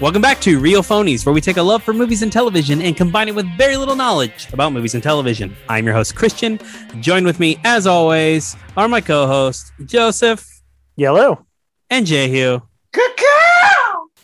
[0.00, 2.96] Welcome back to Real Phonies, where we take a love for movies and television and
[2.96, 5.56] combine it with very little knowledge about movies and television.
[5.68, 6.60] I'm your host, Christian.
[7.00, 10.46] Join with me, as always, are my co hosts, Joseph
[10.94, 11.44] Yellow.
[11.90, 12.60] and Jehu.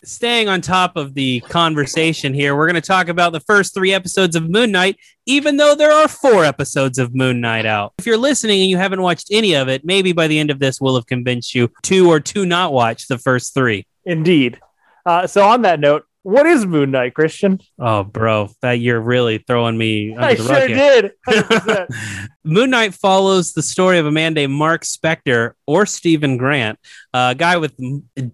[0.05, 3.93] Staying on top of the conversation here, we're going to talk about the first three
[3.93, 4.97] episodes of Moon Knight,
[5.27, 7.95] even though there are four episodes of Moon Knight out.
[7.99, 10.61] If you're listening and you haven't watched any of it, maybe by the end of
[10.61, 13.89] this, we'll have convinced you to or to not watch the first three.
[14.05, 14.61] Indeed.
[15.07, 17.61] Uh, so on that note, what is Moon Knight, Christian?
[17.79, 21.13] Oh, bro, that you're really throwing me under I sure rug did.
[22.45, 26.79] Moon Knight follows the story of a man named Mark Spector or Steven Grant,
[27.13, 27.75] a guy with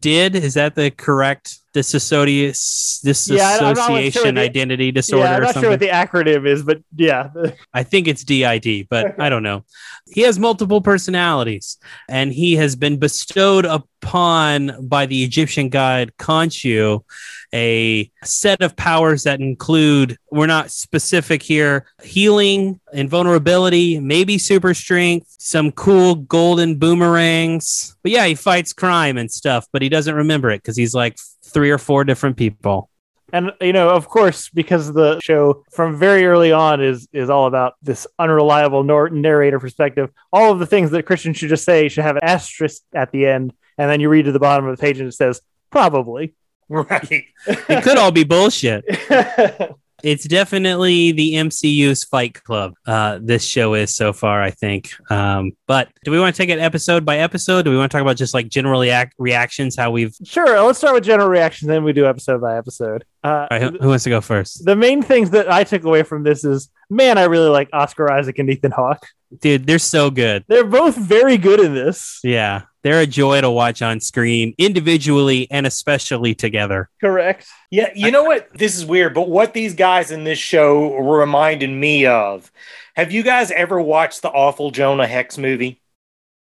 [0.01, 5.37] did is that the correct disassociation Yeah, I- I'm sure disassociation the- identity disorder yeah,
[5.37, 7.29] I'm not sure what the acronym is, but yeah.
[7.75, 9.65] I think it's DID, but I don't know.
[10.13, 11.79] He has multiple personalities,
[12.09, 17.05] and he has been bestowed upon by the Egyptian god Khonshu
[17.53, 25.27] a set of powers that include, we're not specific here, healing, invulnerability, maybe super strength,
[25.39, 27.97] some cool golden boomerangs.
[28.03, 31.17] But yeah, he fights crime and stuff, but he doesn't remember it because he's like
[31.51, 32.91] three or four different people.
[33.33, 37.47] And you know, of course, because the show from very early on is is all
[37.47, 40.11] about this unreliable nor- narrator perspective.
[40.33, 43.27] All of the things that Christian should just say should have an asterisk at the
[43.27, 46.35] end, and then you read to the bottom of the page and it says probably.
[46.73, 47.25] Right.
[47.49, 48.85] It could all be bullshit.
[50.03, 52.75] it's definitely the MCU's Fight Club.
[52.87, 54.91] Uh, this show is so far, I think.
[55.11, 57.63] Um, but do we want to take it episode by episode?
[57.63, 59.77] Do we want to talk about just like general reac- reactions?
[59.77, 60.15] How we've.
[60.25, 63.05] sure, let's start with general reactions, then we do episode by episode.
[63.23, 64.65] Uh, All right, who, who wants to go first?
[64.65, 68.11] the main things that I took away from this is, man, I really like Oscar
[68.11, 69.07] Isaac and Ethan Hawke.
[69.41, 70.45] Dude, they're so good.
[70.49, 72.19] They're both very good in this.
[72.25, 76.89] Yeah, they're a joy to watch on screen, individually and especially together.
[77.01, 77.47] Correct.
[77.71, 78.49] Yeah, you know what?
[78.55, 82.51] This is weird, but what these guys in this show reminded me of.
[82.97, 85.81] Have you guys ever watched the awful Jonah Hex movie?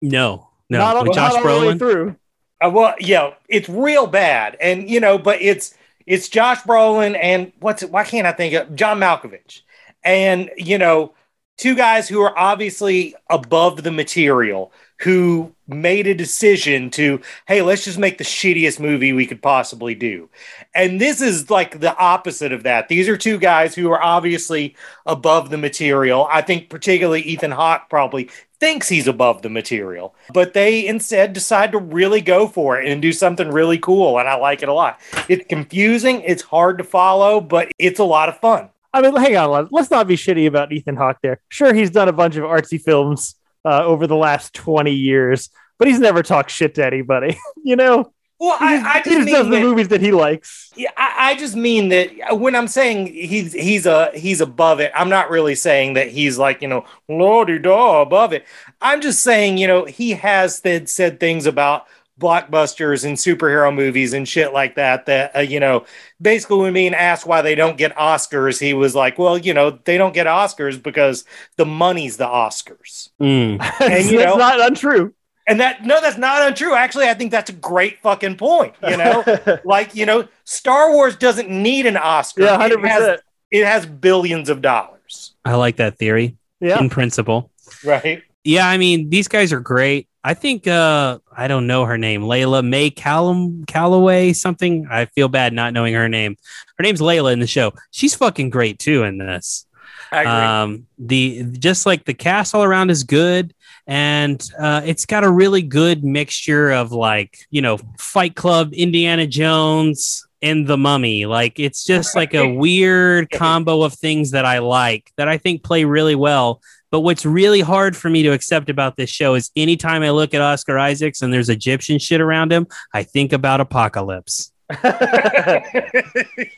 [0.03, 1.79] No, no, not, all- with Josh not all the way Brolin.
[1.79, 2.17] through.
[2.65, 5.75] Uh, well, yeah, it's real bad, and you know, but it's
[6.07, 7.91] it's Josh Brolin and what's it?
[7.91, 9.63] Why can't I think of John Malkovich?
[10.05, 11.15] And you know,
[11.57, 17.85] two guys who are obviously above the material, who made a decision to, hey, let's
[17.85, 20.29] just make the shittiest movie we could possibly do.
[20.75, 22.89] And this is like the opposite of that.
[22.89, 24.75] These are two guys who are obviously
[25.05, 26.29] above the material.
[26.31, 31.73] I think particularly Ethan Hawke probably thinks he's above the material, but they instead decide
[31.73, 34.19] to really go for it and do something really cool.
[34.19, 34.99] And I like it a lot.
[35.29, 38.71] It's confusing, it's hard to follow, but it's a lot of fun.
[38.95, 39.51] I mean, hang on.
[39.51, 41.41] let- Let's not be shitty about Ethan Hawke there.
[41.51, 43.35] Sure, he's done a bunch of artsy films
[43.67, 47.37] uh, over the last 20 years, but he's never talked shit to anybody.
[47.65, 48.13] you know?
[48.39, 50.71] Well, just, I, I he just just does mean the that, movies that he likes.
[50.77, 54.93] yeah, I, I just mean that when I'm saying he's he's a he's above it,
[54.95, 58.45] I'm not really saying that he's like you know lordy da above it.
[58.83, 61.87] I'm just saying you know he has said said things about
[62.19, 65.85] blockbusters and superhero movies and shit like that that uh, you know
[66.21, 69.79] basically when being asked why they don't get oscars he was like well you know
[69.85, 71.25] they don't get oscars because
[71.57, 73.59] the money's the oscars Mm.
[73.79, 75.13] That's you know- not untrue.
[75.47, 78.97] and that no that's not untrue actually i think that's a great fucking point you
[78.97, 79.23] know
[79.65, 82.89] like you know star wars doesn't need an oscar yeah, It 100%.
[82.89, 86.81] has, it has billions of dollars I like that theory yeah.
[86.81, 87.51] in principle.
[87.85, 90.09] right Yeah, I mean, these guys are great.
[90.23, 92.23] I think uh I don't know her name.
[92.23, 94.87] Layla May Callum Calloway something.
[94.91, 96.37] I feel bad not knowing her name.
[96.79, 97.73] Her name's Layla in the show.
[97.91, 99.67] She's fucking great too in this.
[100.13, 103.55] i agree Um the just like the cast all around is good
[103.87, 109.27] and uh it's got a really good mixture of like, you know, Fight Club, Indiana
[109.29, 111.25] Jones and The Mummy.
[111.27, 115.63] Like it's just like a weird combo of things that I like that I think
[115.63, 116.61] play really well.
[116.91, 120.35] But what's really hard for me to accept about this show is anytime I look
[120.35, 124.53] at Oscar Isaacs and there's Egyptian shit around him, I think about Apocalypse.
[124.71, 126.51] it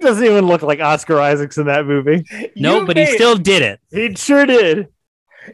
[0.00, 2.24] doesn't even look like Oscar Isaac's in that movie.
[2.56, 3.80] No, You but he still did it.
[3.90, 4.88] He sure did.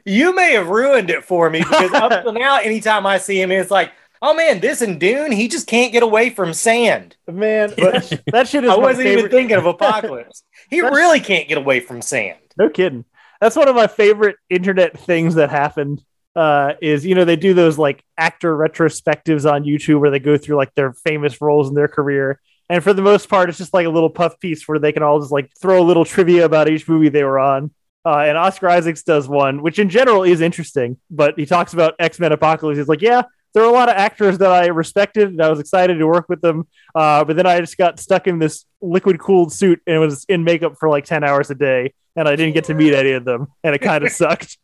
[0.05, 3.51] you may have ruined it for me because up to now anytime i see him
[3.51, 7.73] it's like oh man this and dune he just can't get away from sand Man,
[7.75, 11.57] but that shit is i wasn't even thinking of apocalypse he That's- really can't get
[11.57, 13.07] away from sand No kidding.
[13.41, 16.03] That's one of my favorite internet things that happened.
[16.37, 20.39] Uh, is you know they do those like actor retrospectives on YouTube where they go
[20.39, 23.75] through like their famous roles in their career, and for the most part, it's just
[23.75, 26.45] like a little puff piece where they can all just like throw a little trivia
[26.45, 27.73] about each movie they were on.
[28.05, 31.95] Uh, and Oscar Isaacs does one, which in general is interesting, but he talks about
[31.99, 32.79] X Men Apocalypse.
[32.79, 33.23] He's like, yeah,
[33.55, 36.29] there were a lot of actors that I respected and I was excited to work
[36.29, 36.69] with them.
[36.95, 40.45] Uh, but then I just got stuck in this liquid cooled suit and was in
[40.45, 41.95] makeup for like 10 hours a day.
[42.19, 43.47] And I didn't get to meet any of them.
[43.63, 44.59] And it kind of sucked.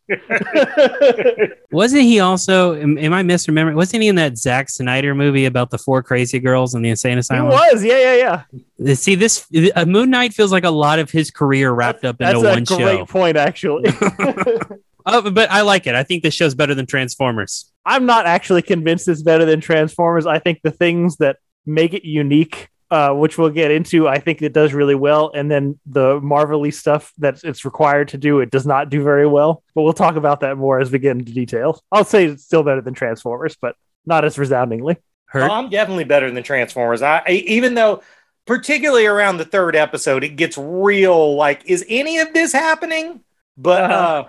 [1.71, 2.75] Wasn't he also?
[2.75, 3.75] Am, am I misremembering?
[3.75, 7.13] Wasn't he in that Zack Snyder movie about the four crazy girls in the insane
[7.13, 7.47] he asylum?
[7.47, 7.81] was.
[7.83, 8.43] Yeah, yeah,
[8.77, 8.93] yeah.
[8.95, 12.33] See, this uh, Moon Knight feels like a lot of his career wrapped up into
[12.41, 13.05] That's a one great show.
[13.05, 13.89] point, actually.
[15.07, 15.93] Oh, but I like it.
[15.93, 17.71] I think this show's better than Transformers.
[17.85, 20.25] I'm not actually convinced it's better than Transformers.
[20.25, 24.41] I think the things that make it unique, uh, which we'll get into, I think
[24.41, 25.31] it does really well.
[25.33, 29.27] And then the Marvelly stuff that it's required to do, it does not do very
[29.27, 29.63] well.
[29.73, 31.81] But we'll talk about that more as we get into detail.
[31.91, 34.97] I'll say it's still better than Transformers, but not as resoundingly.
[35.27, 35.49] Hurt.
[35.49, 37.01] I'm definitely better than Transformers.
[37.01, 38.01] I I- even though,
[38.45, 41.35] particularly around the third episode, it gets real.
[41.35, 43.21] Like, is any of this happening?
[43.57, 44.25] But uh,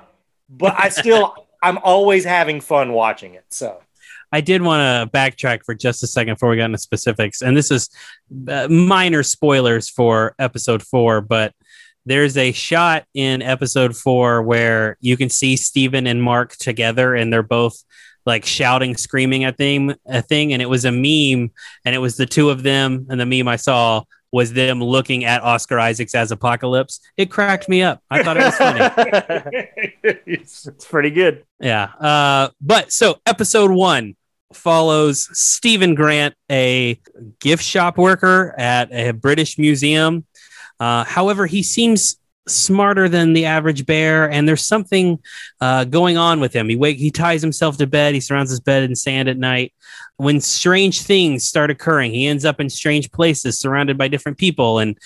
[0.48, 3.44] but I still I'm always having fun watching it.
[3.50, 3.80] So
[4.32, 7.56] I did want to backtrack for just a second before we got into specifics, and
[7.56, 7.88] this is
[8.48, 11.54] uh, minor spoilers for episode four, but
[12.04, 17.32] there's a shot in episode four where you can see Steven and Mark together, and
[17.32, 17.82] they're both
[18.24, 21.50] like shouting, screaming at thing, a thing, and it was a meme,
[21.84, 24.02] and it was the two of them, and the meme I saw
[24.32, 27.00] was them looking at Oscar Isaacs as Apocalypse.
[27.16, 28.02] It cracked me up.
[28.10, 28.80] I thought it was funny.
[30.26, 31.44] it's pretty good.
[31.60, 31.84] Yeah.
[31.84, 34.15] Uh, but so episode one
[34.52, 37.00] follows Steven Grant, a
[37.40, 40.24] gift shop worker at a British museum.
[40.78, 45.18] Uh, however, he seems smarter than the average bear, and there's something
[45.60, 46.68] uh, going on with him.
[46.68, 48.14] He wake, he ties himself to bed.
[48.14, 49.74] He surrounds his bed in sand at night.
[50.16, 54.78] When strange things start occurring, he ends up in strange places, surrounded by different people,
[54.78, 54.96] and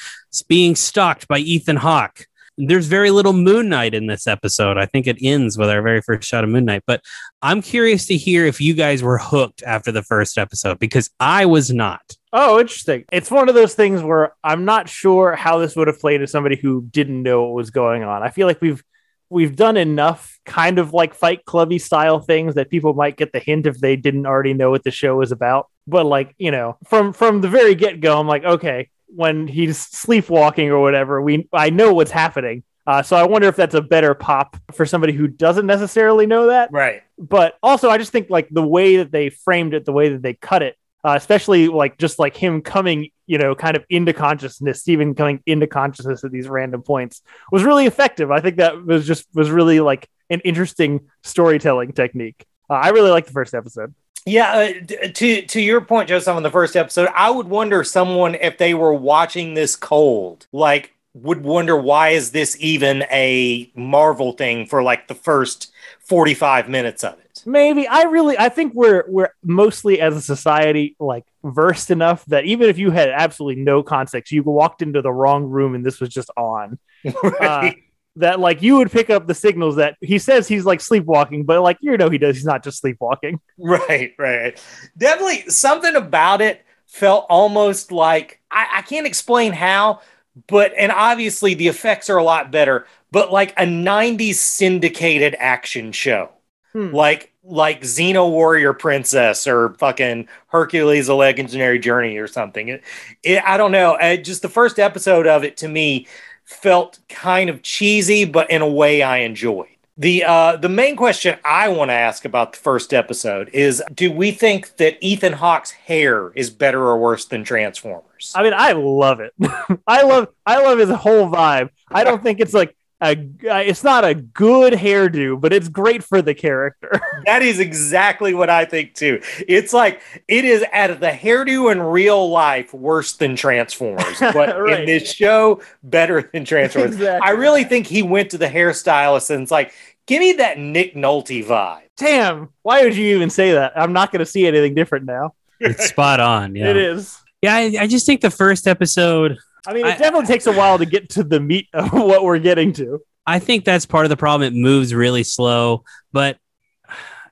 [0.48, 2.26] being stalked by Ethan Hawke.
[2.58, 4.76] There's very little Moon Knight in this episode.
[4.76, 6.82] I think it ends with our very first shot of Moon Knight.
[6.86, 7.02] But
[7.40, 11.46] I'm curious to hear if you guys were hooked after the first episode because I
[11.46, 12.16] was not.
[12.32, 13.04] Oh, interesting.
[13.10, 16.26] It's one of those things where I'm not sure how this would have played to
[16.26, 18.22] somebody who didn't know what was going on.
[18.22, 18.82] I feel like we've
[19.30, 23.38] we've done enough kind of like Fight Clubby style things that people might get the
[23.38, 25.68] hint if they didn't already know what the show is about.
[25.86, 30.70] But like, you know, from from the very get-go, I'm like, okay, when he's sleepwalking
[30.70, 32.62] or whatever, we I know what's happening.
[32.86, 36.46] Uh, so I wonder if that's a better pop for somebody who doesn't necessarily know
[36.46, 37.02] that right.
[37.18, 40.22] but also I just think like the way that they framed it, the way that
[40.22, 44.12] they cut it, uh, especially like just like him coming, you know, kind of into
[44.12, 47.22] consciousness, Steven coming into consciousness at these random points
[47.52, 48.30] was really effective.
[48.30, 52.44] I think that was just was really like an interesting storytelling technique.
[52.68, 53.94] Uh, I really like the first episode.
[54.26, 58.34] Yeah, uh, to to your point, Joseph, on the first episode, I would wonder someone
[58.34, 64.32] if they were watching this cold, like would wonder why is this even a Marvel
[64.32, 67.42] thing for like the first 45 minutes of it.
[67.46, 72.44] Maybe I really I think we're we're mostly as a society like versed enough that
[72.44, 76.00] even if you had absolutely no context, you walked into the wrong room and this
[76.00, 76.78] was just on.
[77.22, 77.78] Right.
[78.16, 81.62] That like you would pick up the signals that he says he's like sleepwalking, but
[81.62, 82.36] like you know he does.
[82.36, 83.40] He's not just sleepwalking.
[83.58, 84.60] Right, right.
[84.96, 90.00] Definitely something about it felt almost like I, I can't explain how,
[90.48, 95.92] but and obviously the effects are a lot better, but like a 90s syndicated action
[95.92, 96.30] show.
[96.72, 96.92] Hmm.
[96.92, 102.68] Like like Xena Warrior Princess or fucking Hercules a Legendary Journey or something.
[102.68, 102.84] It,
[103.22, 103.94] it, I don't know.
[103.94, 106.06] Uh, just the first episode of it to me
[106.44, 109.68] felt kind of cheesy, but in a way I enjoyed.
[109.96, 114.10] The uh, the main question I want to ask about the first episode is: Do
[114.10, 118.32] we think that Ethan Hawke's hair is better or worse than Transformers?
[118.34, 119.34] I mean, I love it.
[119.86, 121.68] I love I love his whole vibe.
[121.90, 126.20] I don't think it's like a it's not a good hairdo, but it's great for
[126.22, 127.00] the character.
[127.26, 129.20] that is exactly what I think too.
[129.48, 134.80] It's like it is at the hairdo in real life worse than Transformers, but Right.
[134.80, 136.94] in this show better than Transformers.
[136.96, 137.26] Exactly.
[137.28, 139.72] I really think he went to the hairstylist and it's like,
[140.06, 141.82] give me that Nick Nolte vibe.
[141.96, 143.72] Damn, why would you even say that?
[143.76, 145.34] I'm not going to see anything different now.
[145.58, 146.56] It's spot on.
[146.56, 146.70] Yeah.
[146.70, 147.18] It is.
[147.42, 147.54] Yeah.
[147.54, 149.36] I, I just think the first episode,
[149.66, 152.24] I mean, it I- definitely takes a while to get to the meat of what
[152.24, 153.00] we're getting to.
[153.26, 154.46] I think that's part of the problem.
[154.52, 156.38] It moves really slow, but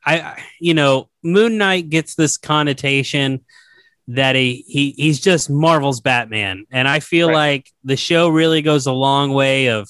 [0.04, 3.44] I, you know, Moon Knight gets this connotation
[4.08, 7.34] that he, he he's just Marvel's Batman, and I feel Right.
[7.34, 9.88] like the show really goes a long way of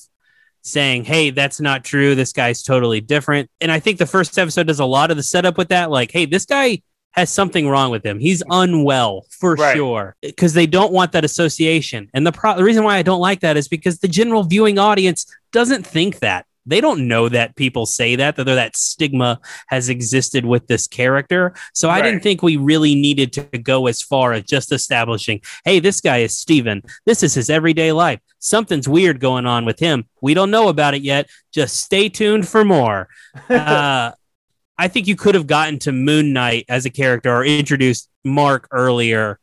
[0.62, 2.14] saying, "Hey, that's not true.
[2.14, 5.23] This guy's totally different." And I think the first episode does a lot of the
[5.23, 6.83] setup with that, like, "Hey, this guy."
[7.19, 8.19] Has something wrong with him.
[8.21, 9.75] He's unwell for Right.
[9.77, 12.09] sure because they don't want that association.
[12.15, 14.79] And the, pro- the reason why I don't like that is because the general viewing
[14.79, 16.45] audience doesn't think that.
[16.67, 21.55] they don't know that people say that that that stigma has existed with this character
[21.73, 25.81] so i didn't think we really needed to go as far as just establishing hey
[25.81, 30.05] this guy is steven this is his everyday life something's weird going on with him
[30.21, 33.09] we don't know about it yet just stay tuned for more
[33.49, 34.11] uh,
[34.78, 38.68] I think you could have gotten to Moon Knight as a character or introduced Mark
[38.70, 39.38] earlier,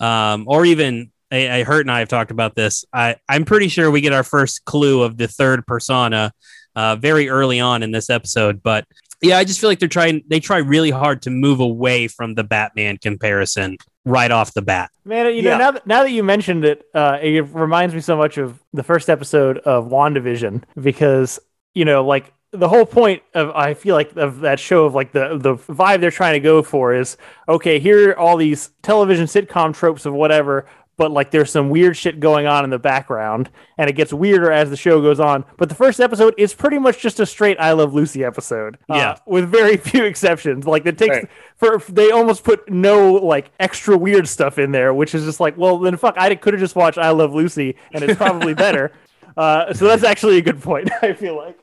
[0.00, 2.84] um, or even I, I Hurt and I have talked about this.
[2.92, 6.32] I, I'm pretty sure we get our first clue of the third persona
[6.74, 8.62] uh, very early on in this episode.
[8.62, 8.86] But
[9.20, 10.22] yeah, I just feel like they're trying.
[10.28, 14.90] They try really hard to move away from the Batman comparison right off the bat.
[15.04, 15.56] Man, you know, Yeah.
[15.58, 18.82] now that, now that you mentioned it, uh, it reminds me so much of the
[18.82, 21.40] first episode of WandaVision because,
[21.74, 25.12] you know, like the whole point of I feel like of that show of like
[25.12, 27.16] the the vibe they're trying to go for is
[27.48, 31.96] okay, here are all these television sitcom tropes of whatever, but like there's some weird
[31.96, 33.48] shit going on in the background
[33.78, 35.44] and it gets weirder as the show goes on.
[35.56, 38.76] But the first episode is pretty much just a straight I Love Lucy episode.
[38.90, 39.16] uh, Yeah.
[39.24, 40.66] with very few exceptions.
[40.66, 41.28] Like it takes Right.
[41.56, 45.56] for they almost put no like extra weird stuff in there, which is just like,
[45.56, 48.90] well, then fuck, I could have just watched I Love Lucy, and it's probably better.
[49.36, 50.90] Uh, so that's actually a good point.
[51.02, 51.56] I feel like.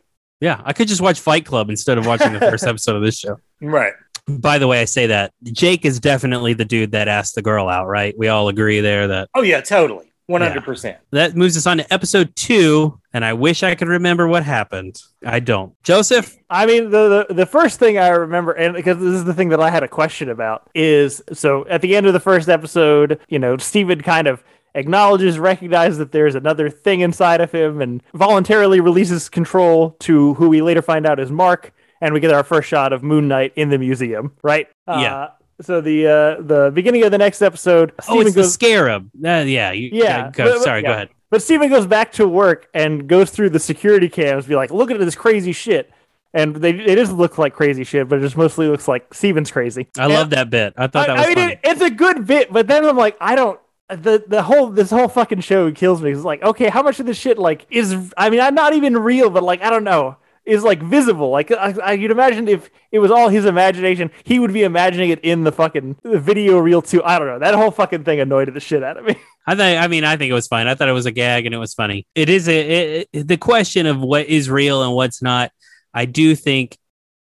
[0.46, 3.18] Yeah, I could just watch Fight Club instead of watching the first episode of this
[3.18, 3.40] show.
[3.62, 3.94] Right.
[4.28, 7.68] By the way, I say that Jake is definitely the dude that asked the girl
[7.68, 8.16] out, right?
[8.16, 10.12] We all agree there that Oh yeah, totally.
[10.28, 10.98] One hundred percent.
[11.12, 15.00] that moves us on to episode two, and I wish I could remember what happened.
[15.24, 15.74] I don't.
[15.84, 19.34] Joseph, I mean, the, the the first thing I remember, and because this is the
[19.36, 22.50] thing that I had a question about, is so at the end of the first
[22.50, 24.44] episode, you know, Steven kind of
[24.76, 30.50] acknowledges, recognizes that there's another thing inside of him, and voluntarily releases control to who
[30.50, 33.54] we later find out is Mark, and we get our first shot of Moon Knight
[33.56, 34.68] in the museum, right?
[34.88, 35.16] Yeah.
[35.16, 35.30] Uh,
[35.62, 39.10] so the uh, the beginning of the next episode, oh, Steven it's the goes, scarab.
[39.16, 41.10] Uh, yeah, you, Yeah, go- but- sorry, go ahead.
[41.32, 44.92] But Steven goes back to work and goes through the security cams, be like, look
[44.92, 45.92] at this crazy shit.
[46.34, 49.50] And they it does look like crazy shit, but it just mostly looks like Steven's
[49.52, 49.88] crazy.
[49.98, 50.74] I love that bit.
[50.78, 52.98] I thought that I, was I mean, it, it's a good bit, but then I'm
[52.98, 53.60] like, I don't.
[53.90, 56.12] The the whole this whole fucking show kills me.
[56.12, 58.14] It's like, okay, how much of this shit like is?
[58.18, 61.30] I mean, I'm not even real, but like, I don't know, is like visible.
[61.30, 65.12] Like, I, I, you'd imagine if it was all his imagination, he would be imagining
[65.12, 67.04] it in the fucking video reel too.
[67.04, 67.38] I don't know.
[67.38, 69.18] That whole fucking thing annoyed the shit out of me.
[69.48, 69.80] I think.
[69.80, 70.66] I mean, I think it was fine.
[70.68, 72.08] I thought it was a gag and it was funny.
[72.16, 72.60] It is a
[73.02, 75.52] it, it- the question of what is real and what's not.
[75.94, 76.76] I do think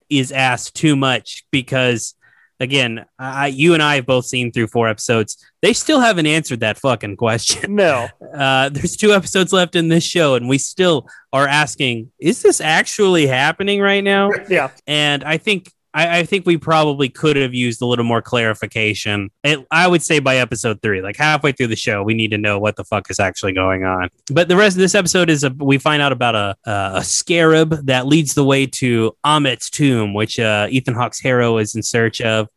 [0.10, 2.15] is asked too much because,
[2.59, 5.38] again, I, you and I have both seen through four episodes.
[5.62, 7.75] They still haven't answered that fucking question.
[7.75, 8.07] No.
[8.35, 12.59] Uh, there's two episodes left in this show, and we still are asking, is this
[12.59, 14.29] actually happening right now?
[14.50, 14.71] Yeah.
[14.85, 19.32] And I think I, I think we probably could have used a little more clarification.
[19.46, 22.38] It, I would say by episode three, like halfway through the show, we need to
[22.38, 24.10] know what the fuck is actually going on.
[24.30, 27.86] But the rest of this episode is a, we find out about a a scarab
[27.86, 32.20] that leads the way to Ammit's tomb, which uh, Ethan Hawke's hero is in search
[32.20, 32.50] of,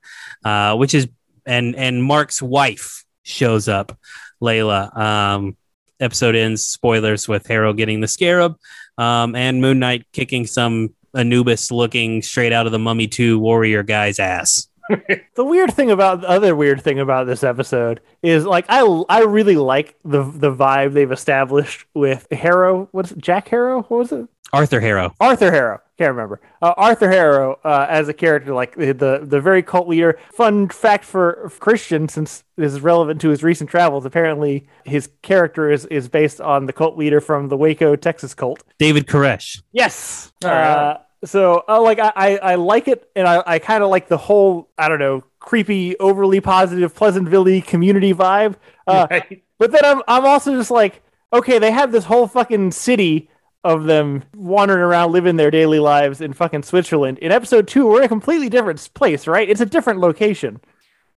[0.44, 1.08] uh, which is
[1.46, 3.96] and and Mark's wife shows up,
[4.42, 4.96] Layla.
[4.96, 5.56] Um,
[6.00, 8.56] episode ends spoilers with Harrow getting the scarab,
[8.96, 13.82] um, and Moon Knight kicking some Anubis looking straight out of the Mummy 2 warrior
[13.82, 14.68] guy's ass.
[15.34, 19.20] The weird thing about the other weird thing about this episode is like I I
[19.20, 22.88] really like the the vibe they've established with Harrow.
[22.90, 23.82] What's it, Jack Harrow?
[23.82, 24.26] What was it?
[24.52, 25.14] Arthur Harrow.
[25.20, 25.80] Arthur Harrow.
[25.98, 26.40] Can't remember.
[26.62, 30.18] Uh, Arthur Harrow uh, as a character, like the, the the very cult leader.
[30.32, 34.04] Fun fact for Christian, since this is relevant to his recent travels.
[34.04, 38.62] Apparently, his character is is based on the cult leader from the Waco, Texas cult.
[38.78, 39.60] David Koresh.
[39.72, 40.32] Yes.
[40.44, 44.06] Uh, so, uh, like, I, I, I like it, and I, I kind of like
[44.06, 48.54] the whole, I don't know, creepy, overly positive, Pleasantville community vibe.
[48.86, 49.42] Uh, Right.
[49.58, 51.02] but then I'm, I'm also just like,
[51.32, 53.28] okay, they have this whole fucking city
[53.64, 57.18] of them wandering around, living their daily lives in fucking Switzerland.
[57.18, 59.48] In episode two, we're in a completely different place, right?
[59.48, 60.60] It's a different location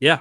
[0.01, 0.21] Yeah.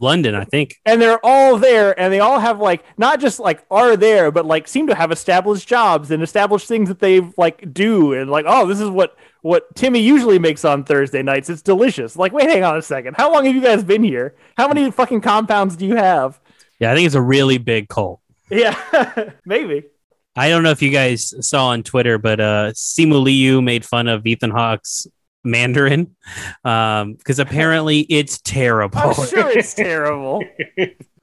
[0.00, 0.76] London, I think.
[0.86, 4.46] and they're all there and they all have like not just like are there but
[4.46, 8.44] like seem to have established jobs and established things that they like do and like
[8.46, 12.48] oh this is what what timmy usually makes on thursday nights it's delicious like wait
[12.48, 15.74] hang on a second how long have you guys been here how many fucking compounds
[15.76, 16.38] do you have
[16.78, 18.20] Yeah, I think it's a really big cult.
[18.50, 18.78] yeah
[19.44, 19.82] maybe
[20.38, 24.08] I don't know if you guys saw on Twitter, but uh, Simu Liu made fun
[24.08, 25.06] of Ethan Hawke's
[25.44, 26.14] Mandarin
[26.62, 28.98] because apparently it's terrible.
[29.00, 30.42] i'm sure it's terrible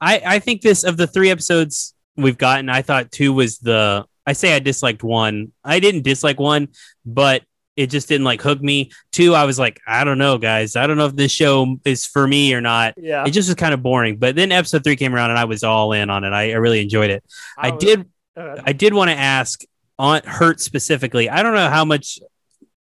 [0.00, 4.04] I, I think this of the three episodes we've gotten, I thought two was the.
[4.26, 5.52] I say I disliked one.
[5.64, 6.68] I didn't dislike one,
[7.04, 7.42] but
[7.76, 8.90] it just didn't like hook me.
[9.12, 10.76] Two, I was like, I don't know, guys.
[10.76, 12.94] I don't know if this show is for me or not.
[12.96, 14.16] yeah It just was kind of boring.
[14.16, 16.32] But then episode three came around and I was all in on it.
[16.32, 17.22] I, I really enjoyed it.
[17.56, 19.62] I was- did uh, I did want to ask
[19.98, 22.18] on Hurt specifically, I don't know how much.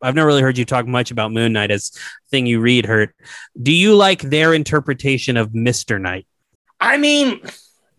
[0.01, 1.91] I've never really heard you talk much about Moon Knight as
[2.29, 2.85] thing you read.
[2.85, 3.15] Hurt.
[3.61, 6.27] Do you like their interpretation of Mister Knight?
[6.79, 7.39] I mean,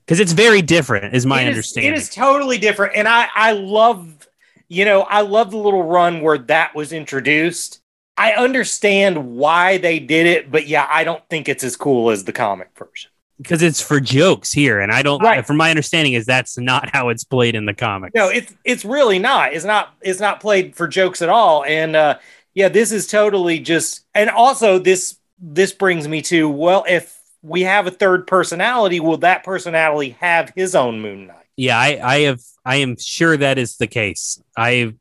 [0.06, 1.92] Because it's very different, is my it is- understanding.
[1.92, 4.28] it is totally different, and I I love
[4.68, 7.80] you know I love the little run where that was introduced.
[8.16, 12.24] I understand why they did it, but yeah, I don't think it's as cool as
[12.24, 13.10] the comic version.
[13.38, 15.22] Because it's for jokes here, and I don't.
[15.22, 15.46] Right.
[15.46, 18.14] From my understanding, is that's not how it's played in the comics.
[18.14, 19.52] No, it's it's really not.
[19.54, 21.64] It's not it's not played for jokes at all.
[21.64, 22.18] And uh
[22.54, 27.62] yeah, this is totally just and also this this brings me to well, if we
[27.62, 31.36] have a third personality, will that personality have his own Moon Knight?
[31.56, 32.40] Yeah, I, I have.
[32.64, 34.42] I am sure that is the case.
[34.56, 34.94] I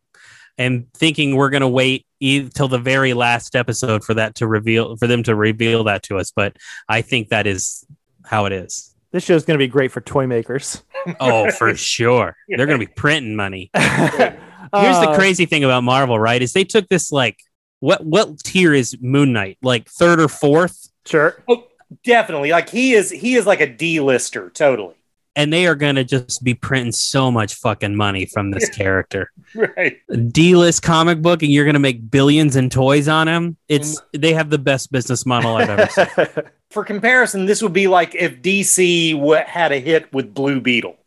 [0.58, 4.96] am thinking we're gonna wait e- till the very last episode for that to reveal,
[4.98, 6.32] for them to reveal that to us.
[6.36, 7.86] But I think that is
[8.28, 8.94] how it is.
[9.12, 10.84] This show's going to be great for toy makers.
[11.22, 12.36] Oh, for sure.
[12.50, 13.70] They're gonna be printing money.
[13.74, 16.42] Here's Here's the uh, crazy thing about Marvel, right?
[16.42, 17.40] Is they took this like
[17.80, 19.58] what what tier is Moon Knight?
[19.62, 20.90] Like third or fourth?
[21.06, 21.42] Sure.
[21.48, 21.66] Oh,
[22.04, 22.52] definitely.
[22.52, 24.96] Like he is he is like a D-lister, totally.
[25.38, 29.32] And they are gonna just be printing so much fucking money from this character.
[29.56, 30.00] Right.
[30.34, 33.56] D-list comic book, and you're gonna make billions in toys on him.
[33.70, 34.22] It's mm.
[34.22, 36.44] they have the best business model I've ever seen.
[36.70, 40.98] For comparison, this would be like if DC w- had a hit with Blue Beetle.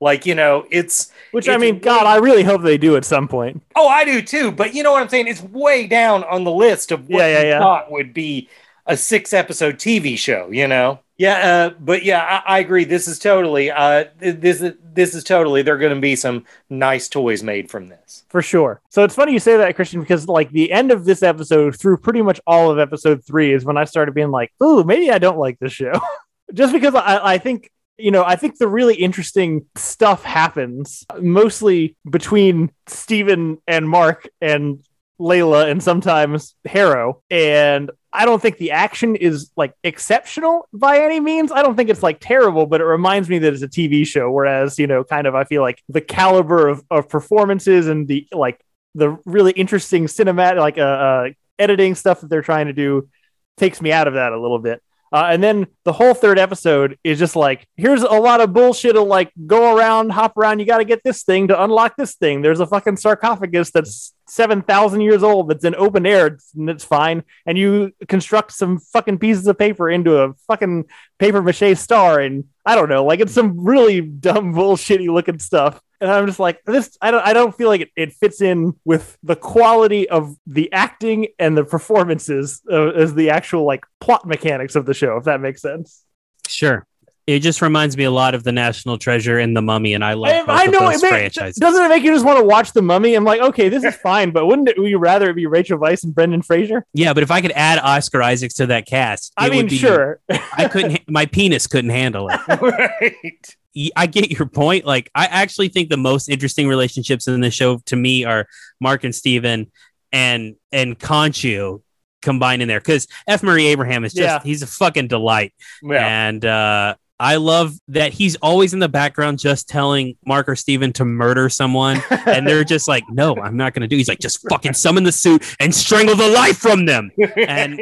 [0.00, 3.28] Like, you know, it's Which I mean, God, I really hope they do at some
[3.28, 3.62] point.
[3.74, 4.50] Oh, I do too.
[4.50, 5.28] But you know what I'm saying?
[5.28, 7.66] It's way down on the list of what Yeah, yeah, you yeah.
[7.66, 8.48] thought would be
[8.88, 10.50] a six episode TV show.
[10.50, 11.00] You know?
[11.16, 11.34] Yeah.
[11.72, 12.84] Uh, but yeah, I, I agree.
[12.84, 13.70] This is totally.
[13.70, 15.62] Uh, this is this is totally.
[15.62, 18.24] There are going to be some nice toys made from this.
[18.28, 18.80] For sure.
[18.90, 21.98] So it's funny you say that, Christian, because like the end of this episode through
[21.98, 25.18] pretty much all of episode three is when I started being like, ooh, maybe I
[25.18, 25.92] don't like this show.
[26.54, 31.94] Just because I, I think, you know, I think the really interesting stuff happens mostly
[32.08, 34.82] between Steven and Mark and
[35.20, 37.22] Layla and sometimes Harrow.
[37.30, 41.52] And I don't think the action is like exceptional by any means.
[41.52, 44.28] I don't think it's like terrible, but it reminds me that it's a TV show.
[44.28, 48.26] Whereas, you know, kind of I feel like the caliber of, of performances and the
[48.32, 48.60] like
[48.96, 51.28] the really interesting cinematic like uh, uh
[51.60, 53.08] editing stuff that they're trying to do
[53.56, 54.82] takes me out of that a little bit.
[55.12, 58.94] Uh, and then the whole third episode is just like, here's a lot of bullshit
[58.94, 60.58] to like, go around, hop around.
[60.58, 62.42] You got to get this thing to unlock this thing.
[62.42, 67.24] There's a fucking sarcophagus that's 7,000 years old that's in open air and it's fine.
[67.46, 70.84] And you construct some fucking pieces of paper into a fucking
[71.18, 72.20] paper mache star.
[72.20, 75.80] And I don't know, like it's some really dumb, bullshitty looking stuff.
[76.00, 78.74] And I'm just like, this, I don't, I don't feel like it, it fits in
[78.84, 84.26] with the quality of the acting and the performances uh, as the actual like plot
[84.26, 86.04] mechanics of the show, if that makes sense.
[86.46, 86.86] Sure.
[87.26, 90.14] It just reminds me a lot of the National Treasure and the Mummy, and I
[90.14, 91.56] love I, I know those it may, franchises.
[91.56, 93.12] doesn't it make you just want to watch the mummy?
[93.14, 95.78] I'm like, okay, this is fine, but wouldn't it, would you rather it be Rachel
[95.78, 96.86] Weisz and Brendan Fraser?
[96.94, 99.76] yeah, but if I could add Oscar Isaacs to that cast, I mean, would be-
[99.76, 100.20] sure.
[100.30, 101.00] I couldn't.
[101.06, 102.40] My penis couldn't handle it.
[102.62, 103.56] right.
[103.96, 104.84] I get your point.
[104.84, 108.46] Like, I actually think the most interesting relationships in the show to me are
[108.80, 109.70] Mark and Steven
[110.12, 111.82] and and Khonshu
[112.22, 113.42] combined in there because F.
[113.42, 114.40] Murray Abraham is just Yeah.
[114.42, 115.52] he's a fucking delight.
[115.82, 116.28] Yeah.
[116.28, 120.92] And uh, I love that he's always in the background just telling Mark or Steven
[120.94, 122.00] to murder someone.
[122.10, 123.96] and they're just like, no, I'm not going to do.
[123.96, 127.10] He's like, just fucking summon the suit and strangle the life from them.
[127.36, 127.80] and-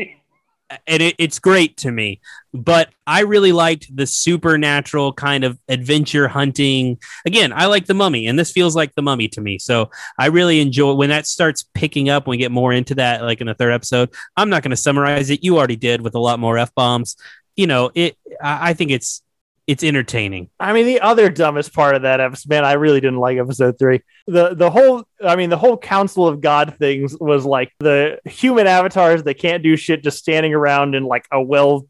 [0.87, 2.21] And it, it's great to me.
[2.53, 6.99] But I really liked the supernatural kind of adventure hunting.
[7.25, 9.59] Again, I like the mummy, and this feels like the mummy to me.
[9.59, 13.23] So I really enjoy when that starts picking up, when we get more into that,
[13.23, 14.11] like in the third episode.
[14.37, 15.45] I'm not going to summarize it.
[15.45, 17.17] You already did with a lot more F bombs.
[17.55, 19.23] You know, it, I I think it's,
[19.67, 20.49] it's entertaining.
[20.61, 23.79] I mean, the other dumbest part of that episode, man, I really didn't like episode
[23.79, 24.01] three.
[24.27, 28.67] The the whole, I mean, the whole Council of God things was like the human
[28.67, 31.87] avatars that can't do shit, just standing around in like a well,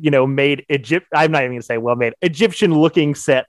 [0.00, 1.06] you know, made Egypt.
[1.14, 3.46] I'm not even gonna say well made Egyptian looking set.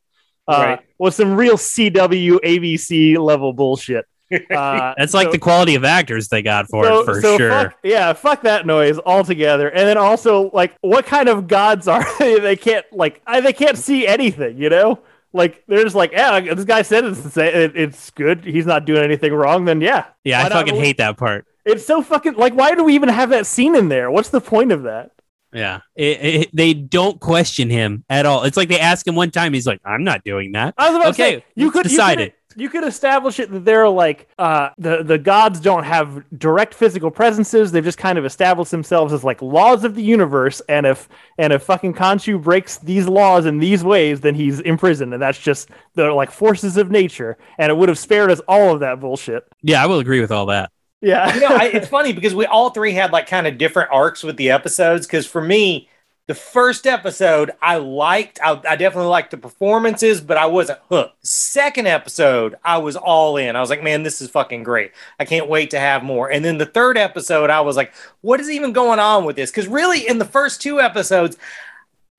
[0.47, 0.79] Uh, Right.
[0.97, 4.05] with some real CW ABC level bullshit.
[4.51, 7.37] Uh, That's like so- the quality of actors they got for so- it, for so
[7.37, 7.49] sure.
[7.49, 9.69] fuck- yeah, fuck that noise altogether.
[9.69, 12.39] And then also, like, what kind of gods are they?
[12.39, 14.99] They can't like I, they can't see anything, you know.
[15.33, 18.43] Like they're just like, yeah, this guy said it's it, it's good.
[18.43, 19.65] He's not doing anything wrong.
[19.65, 21.45] Then yeah, yeah, I fucking believe- hate that part.
[21.63, 24.09] It's so fucking like, why do we even have that scene in there?
[24.11, 25.11] What's the point of that?
[25.53, 28.43] Yeah, It- it- they don't question him at all.
[28.43, 30.95] It's like they ask him one time, he's like, "I'm not doing that." I was
[30.97, 32.35] about Okay, to say you could decide you it.
[32.55, 37.11] You could establish it that they're like uh, the the gods don't have direct physical
[37.11, 37.71] presences.
[37.71, 40.61] They've just kind of established themselves as like laws of the universe.
[40.69, 45.13] And if and if fucking Khonshu breaks these laws in these ways, then he's imprisoned,
[45.13, 47.37] and that's just the like forces of nature.
[47.57, 49.43] And it would have spared us all of that bullshit.
[49.61, 50.71] Yeah, I will agree with all that.
[51.01, 53.89] Yeah, you know, I, it's funny because we all three had like kind of different
[53.91, 55.07] arcs with the episodes.
[55.07, 55.89] Because for me,
[56.27, 58.39] the first episode I liked.
[58.43, 61.25] I, I, definitely liked the performances, but I wasn't hooked.
[61.25, 63.55] Second episode, I was all in.
[63.55, 64.91] I was like, man, this is fucking great.
[65.19, 66.31] I can't wait to have more.
[66.31, 69.51] And then the third episode, I was like, what is even going on with this?
[69.51, 71.37] Because really, in the first two episodes,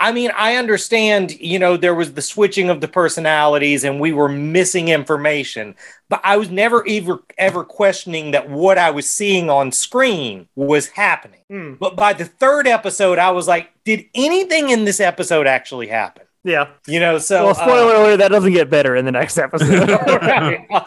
[0.02, 4.12] I mean, I understand, you know, there was the switching of the personalities and we
[4.12, 5.76] were missing information,
[6.08, 10.88] but I was never ever ever questioning that what I was seeing on screen was
[10.88, 11.42] happening.
[11.48, 11.78] Mm.
[11.78, 16.24] But by the third episode, I was like, did anything in this episode actually happen?
[16.42, 16.70] Yeah.
[16.88, 19.88] You know, so well, spoiler uh, alert, that doesn't get better in the next episode.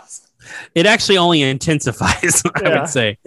[0.75, 2.79] It actually only intensifies, I yeah.
[2.79, 3.17] would say.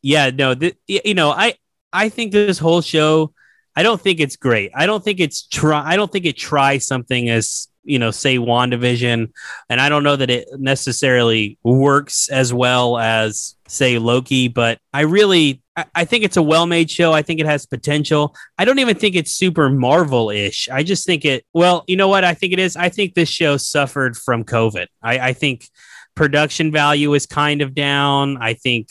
[0.00, 1.56] Yeah, no, th- you know, I
[1.92, 3.34] I think this whole show
[3.74, 4.70] I don't think it's great.
[4.74, 5.82] I don't think it's try.
[5.84, 9.32] I don't think it tries something as you know, say WandaVision,
[9.68, 14.48] and I don't know that it necessarily works as well as say Loki.
[14.48, 17.12] But I really, I, I think it's a well-made show.
[17.12, 18.36] I think it has potential.
[18.58, 20.68] I don't even think it's super Marvel-ish.
[20.68, 21.44] I just think it.
[21.52, 22.24] Well, you know what?
[22.24, 22.76] I think it is.
[22.76, 24.86] I think this show suffered from COVID.
[25.02, 25.68] I, I think
[26.14, 28.36] production value is kind of down.
[28.40, 28.88] I think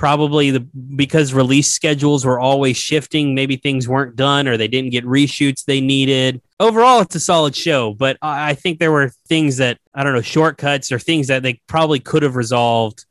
[0.00, 0.60] probably the
[0.96, 5.66] because release schedules were always shifting maybe things weren't done or they didn't get reshoots
[5.66, 6.40] they needed.
[6.58, 10.22] Overall it's a solid show but i think there were things that i don't know
[10.22, 13.04] shortcuts or things that they probably could have resolved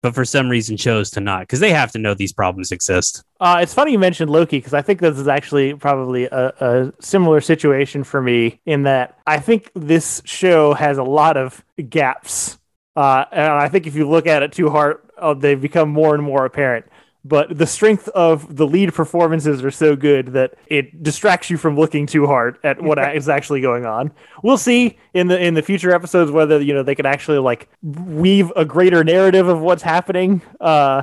[0.00, 3.24] but for some reason chose to not because they have to know these problems exist.
[3.40, 6.92] Uh, it's funny you mentioned loki because i think this is actually probably a, a
[7.00, 12.58] similar situation for me in that i think this show has a lot of gaps.
[12.96, 16.14] Uh, and I think if you look at it too hard, uh, they become more
[16.14, 16.86] and more apparent.
[17.24, 21.76] But the strength of the lead performances are so good that it distracts you from
[21.76, 24.12] looking too hard at what is actually going on.
[24.42, 27.68] We'll see in the in the future episodes whether you know they can actually like
[27.82, 30.40] weave a greater narrative of what's happening.
[30.60, 31.02] Uh,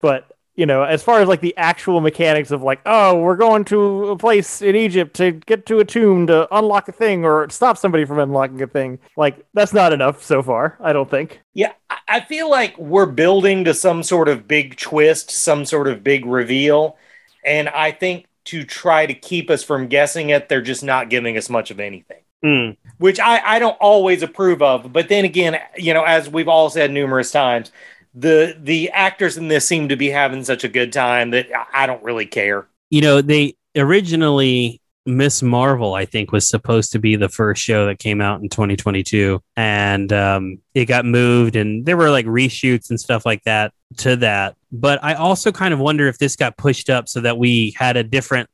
[0.00, 3.64] but you know, as far as like the actual mechanics of like, oh, we're going
[3.66, 7.48] to a place in Egypt to get to a tomb to unlock a thing or
[7.50, 11.40] stop somebody from unlocking a thing, like that's not enough so far, I don't think.
[11.54, 11.72] Yeah,
[12.08, 16.24] I feel like we're building to some sort of big twist, some sort of big
[16.24, 16.96] reveal.
[17.44, 21.36] And I think to try to keep us from guessing it, they're just not giving
[21.36, 22.18] us much of anything.
[22.44, 22.76] Mm.
[22.98, 24.92] Which I, I don't always approve of.
[24.92, 27.72] But then again, you know, as we've all said numerous times,
[28.14, 31.86] the the actors in this seem to be having such a good time that I
[31.86, 32.66] don't really care.
[32.90, 37.86] You know, they originally Miss Marvel, I think, was supposed to be the first show
[37.86, 42.88] that came out in 2022, and um, it got moved, and there were like reshoots
[42.88, 44.56] and stuff like that to that.
[44.72, 47.96] But I also kind of wonder if this got pushed up so that we had
[47.96, 48.48] a different,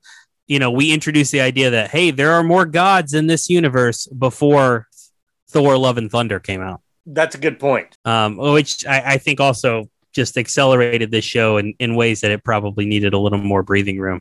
[0.49, 4.07] you know, we introduced the idea that hey, there are more gods in this universe
[4.07, 4.89] before
[5.51, 6.81] Thor: Love and Thunder came out.
[7.07, 7.97] That's a good point.
[8.05, 12.43] Um, which I, I think also just accelerated this show in, in ways that it
[12.43, 14.21] probably needed a little more breathing room.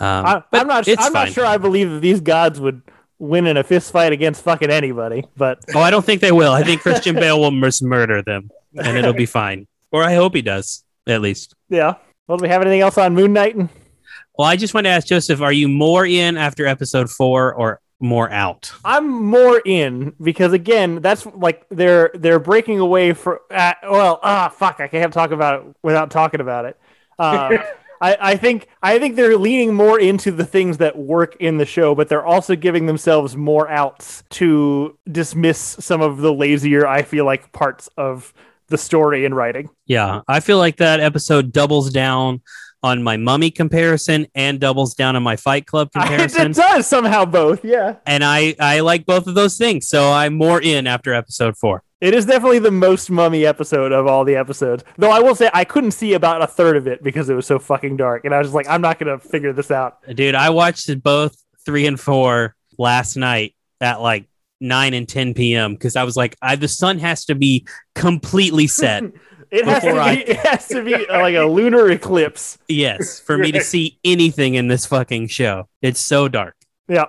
[0.00, 0.88] Um, I, am not.
[0.98, 1.46] I'm not sure.
[1.46, 2.82] I believe that these gods would
[3.18, 5.24] win in a fist fight against fucking anybody.
[5.36, 6.52] But oh, I don't think they will.
[6.52, 9.66] I think Christian Bale will just murder them, and it'll be fine.
[9.92, 11.54] Or I hope he does at least.
[11.68, 11.94] Yeah.
[12.26, 13.56] Well, do we have anything else on Moon Knight?
[13.56, 17.80] Well, I just want to ask Joseph: Are you more in after episode four or
[18.00, 18.72] more out.
[18.84, 24.48] I'm more in because again, that's like they're they're breaking away for uh, well, ah,
[24.48, 26.78] fuck, I can't talk about it without talking about it.
[27.18, 27.58] Uh,
[28.00, 31.66] I, I think I think they're leaning more into the things that work in the
[31.66, 37.02] show, but they're also giving themselves more outs to dismiss some of the lazier, I
[37.02, 38.32] feel like, parts of
[38.68, 39.70] the story and writing.
[39.86, 42.42] Yeah, I feel like that episode doubles down
[42.82, 46.50] on my mummy comparison and doubles down on my fight club comparison.
[46.50, 47.96] it does somehow both, yeah.
[48.06, 51.82] And I I like both of those things, so I'm more in after episode four.
[52.00, 54.84] It is definitely the most mummy episode of all the episodes.
[54.96, 57.46] Though I will say I couldn't see about a third of it because it was
[57.46, 59.98] so fucking dark, and I was just like, I'm not gonna figure this out.
[60.14, 64.26] Dude, I watched both three and four last night at like
[64.60, 65.74] 9 and 10 p.m.
[65.74, 69.04] because I was like, I, the sun has to be completely set
[69.52, 70.12] It has, to be, I...
[70.12, 72.58] it has to be like a lunar eclipse.
[72.68, 75.68] Yes, for me to see anything in this fucking show.
[75.80, 76.54] It's so dark.
[76.86, 77.06] Yeah.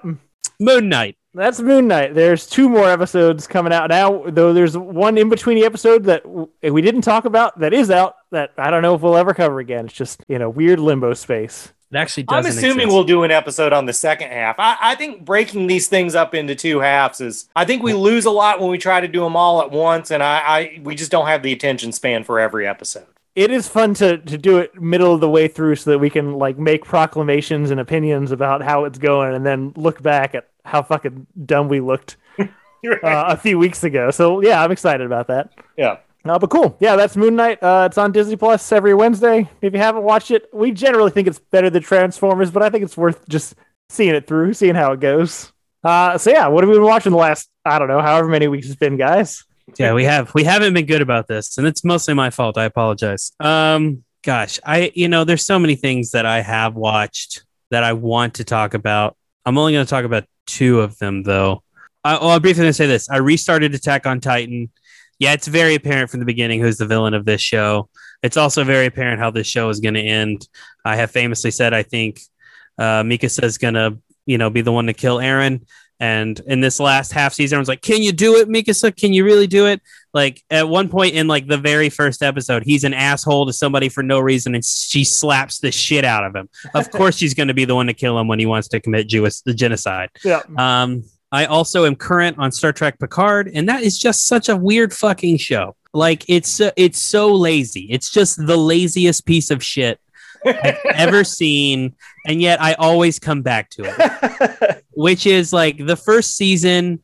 [0.60, 1.18] Moon Knight.
[1.34, 2.16] That's Moon Knight.
[2.16, 6.24] There's two more episodes coming out now, though there's one in between the episode that
[6.28, 9.60] we didn't talk about that is out that I don't know if we'll ever cover
[9.60, 9.86] again.
[9.86, 11.72] It's just in a weird limbo space.
[11.92, 12.94] It actually I'm assuming exist.
[12.94, 14.56] we'll do an episode on the second half.
[14.60, 17.50] I, I think breaking these things up into two halves is.
[17.56, 20.12] I think we lose a lot when we try to do them all at once,
[20.12, 23.08] and I, I we just don't have the attention span for every episode.
[23.36, 26.10] It is fun to to do it middle of the way through so that we
[26.10, 30.48] can like make proclamations and opinions about how it's going, and then look back at
[30.66, 32.18] how fucking dumb we looked
[32.84, 34.12] You're uh, a few weeks ago.
[34.12, 35.52] So yeah, I'm excited about that.
[35.78, 35.98] yeah.
[36.26, 36.76] Uh, but cool.
[36.80, 37.64] Yeah, that's Moon Knight.
[37.64, 39.50] Uh, it's on Disney Plus every Wednesday.
[39.62, 42.84] If you haven't watched it, we generally think it's better than Transformers, but I think
[42.84, 43.56] it's worth just
[43.90, 45.52] seeing it through, seeing how it goes.
[45.84, 48.48] Uh, so yeah, what have we been watching the last, I don't know, however many
[48.48, 49.46] weeks it's been, guys?
[49.78, 52.64] yeah we have we haven't been good about this and it's mostly my fault i
[52.64, 57.84] apologize um gosh i you know there's so many things that i have watched that
[57.84, 61.62] i want to talk about i'm only going to talk about two of them though
[62.04, 64.72] I, well, i'm briefly going to say this i restarted attack on titan
[65.20, 67.90] yeah it's very apparent from the beginning who's the villain of this show
[68.24, 70.48] it's also very apparent how this show is going to end
[70.86, 72.20] i have famously said i think
[72.78, 75.62] uh, mikasa is going to you know be the one to kill eren
[76.00, 78.96] and in this last half season, I was like, "Can you do it, Mikasa?
[78.96, 79.82] Can you really do it?"
[80.14, 83.90] Like at one point in like the very first episode, he's an asshole to somebody
[83.90, 86.48] for no reason, and she slaps the shit out of him.
[86.74, 88.80] Of course, she's going to be the one to kill him when he wants to
[88.80, 90.10] commit Jewish the genocide.
[90.24, 90.42] Yeah.
[90.58, 94.56] Um, I also am current on Star Trek Picard, and that is just such a
[94.56, 95.76] weird fucking show.
[95.94, 97.88] Like it's uh, it's so lazy.
[97.90, 100.00] It's just the laziest piece of shit
[100.46, 105.96] I've ever seen, and yet I always come back to it which is like the
[105.96, 107.02] first season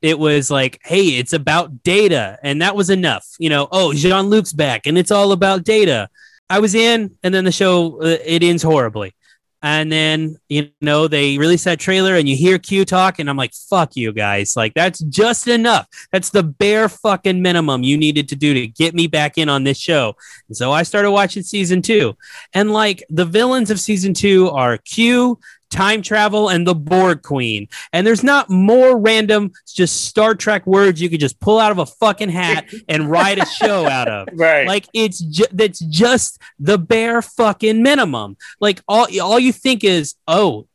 [0.00, 4.52] it was like hey it's about data and that was enough you know oh jean-luc's
[4.52, 6.08] back and it's all about data
[6.48, 9.12] i was in and then the show uh, it ends horribly
[9.62, 13.36] and then you know they release that trailer and you hear q talk and i'm
[13.36, 14.54] like fuck you guys.
[14.54, 15.88] Like that's just enough.
[16.12, 19.64] That's the bare fucking minimum you needed to do to get me back in on
[19.64, 20.14] this show.
[20.48, 22.16] And so i started watching season two.
[22.52, 25.38] And like the villains of season two are q
[25.72, 27.66] time travel and the Borg Queen.
[27.92, 31.78] And there's not more random, just Star Trek words you could just pull out of
[31.78, 34.28] a fucking hat and write a show out of.
[34.42, 34.66] Right.
[34.66, 38.36] Like it's ju- that's just the bare fucking minimum.
[38.60, 40.66] Like all all you think is, oh,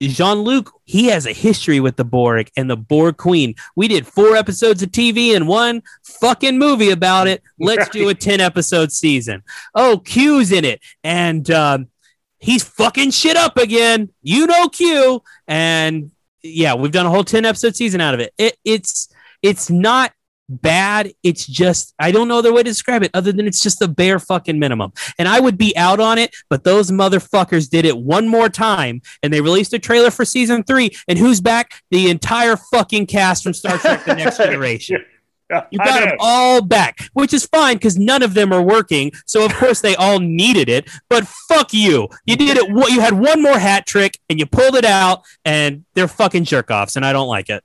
[0.00, 3.54] Jean Luc, he has a history with the Borg and the Borg Queen.
[3.74, 7.42] We did four episodes of TV and one fucking movie about it.
[7.58, 9.42] Let's do a 10 episode season.
[9.74, 10.80] Oh, Q's in it.
[11.02, 11.88] And um,
[12.38, 14.10] he's fucking shit up again.
[14.22, 15.22] You know Q.
[15.46, 16.10] And
[16.42, 18.32] yeah, we've done a whole 10 episode season out of it.
[18.38, 19.08] it it's
[19.42, 20.12] it's not
[20.48, 21.12] bad.
[21.22, 23.88] It's just I don't know other way to describe it other than it's just the
[23.88, 24.92] bare fucking minimum.
[25.18, 29.02] And I would be out on it, but those motherfuckers did it one more time
[29.22, 30.90] and they released a trailer for season three.
[31.06, 31.82] And who's back?
[31.90, 35.04] The entire fucking cast from Star Trek The Next Generation.
[35.70, 39.12] You got them all back, which is fine because none of them are working.
[39.26, 40.88] So of course they all needed it.
[41.08, 42.70] But fuck you, you did it.
[42.70, 46.44] What you had one more hat trick and you pulled it out, and they're fucking
[46.44, 47.64] jerk offs, and I don't like it.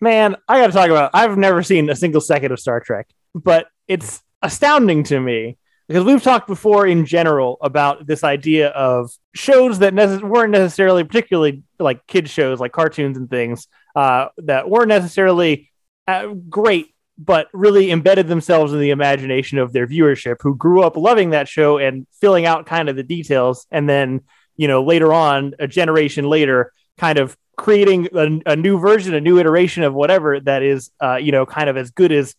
[0.00, 1.10] Man, I got to talk about.
[1.12, 6.04] I've never seen a single second of Star Trek, but it's astounding to me because
[6.04, 11.62] we've talked before in general about this idea of shows that nece- weren't necessarily particularly
[11.78, 15.70] like kid shows, like cartoons and things uh, that weren't necessarily
[16.06, 20.96] uh, great, but really embedded themselves in the imagination of their viewership, who grew up
[20.96, 24.20] loving that show and filling out kind of the details, and then
[24.56, 29.20] you know later on, a generation later, kind of creating a, a new version, a
[29.20, 32.34] new iteration of whatever that is, uh, you know, kind of as good as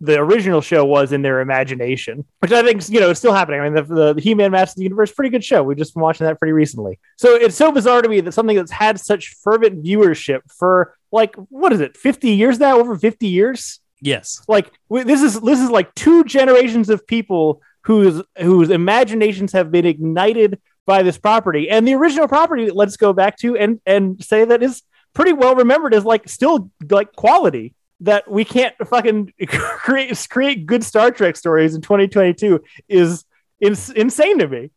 [0.00, 3.60] the original show was in their imagination, which I think you know is still happening.
[3.60, 5.62] I mean, the, the He-Man Masters of the Universe, pretty good show.
[5.62, 6.98] We've just been watching that pretty recently.
[7.16, 11.36] So it's so bizarre to me that something that's had such fervent viewership for like
[11.36, 12.80] what is it, fifty years now?
[12.80, 13.80] Over fifty years?
[14.02, 19.70] Yes, Like this is this is like two generations of people whose whose imaginations have
[19.70, 22.70] been ignited by this property, and the original property.
[22.70, 24.82] Let's go back to and and say that is
[25.14, 30.82] pretty well remembered as like still like quality that we can't fucking create create good
[30.82, 33.24] Star Trek stories in 2022 is
[33.60, 34.70] ins- insane to me.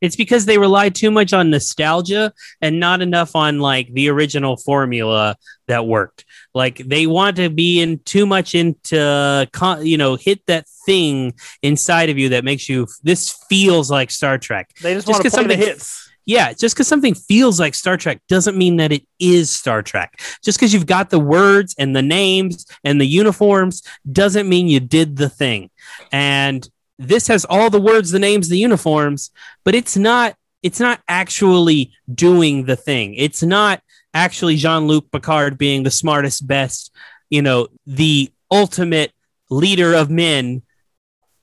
[0.00, 4.56] It's because they relied too much on nostalgia and not enough on like the original
[4.56, 5.36] formula
[5.68, 6.24] that worked.
[6.54, 11.34] Like they want to be in too much into con- you know hit that thing
[11.62, 14.70] inside of you that makes you this feels like Star Trek.
[14.82, 16.06] They just, Just want to play the hits.
[16.26, 20.20] Yeah, just because something feels like Star Trek doesn't mean that it is Star Trek.
[20.42, 24.80] Just because you've got the words and the names and the uniforms doesn't mean you
[24.80, 25.70] did the thing.
[26.10, 29.30] And this has all the words, the names, the uniforms,
[29.64, 33.14] but it's not it's not actually doing the thing.
[33.14, 33.82] It's not
[34.12, 36.92] actually Jean-Luc Picard being the smartest, best,
[37.30, 39.12] you know, the ultimate
[39.50, 40.62] leader of men.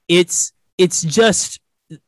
[0.07, 1.59] It's it's just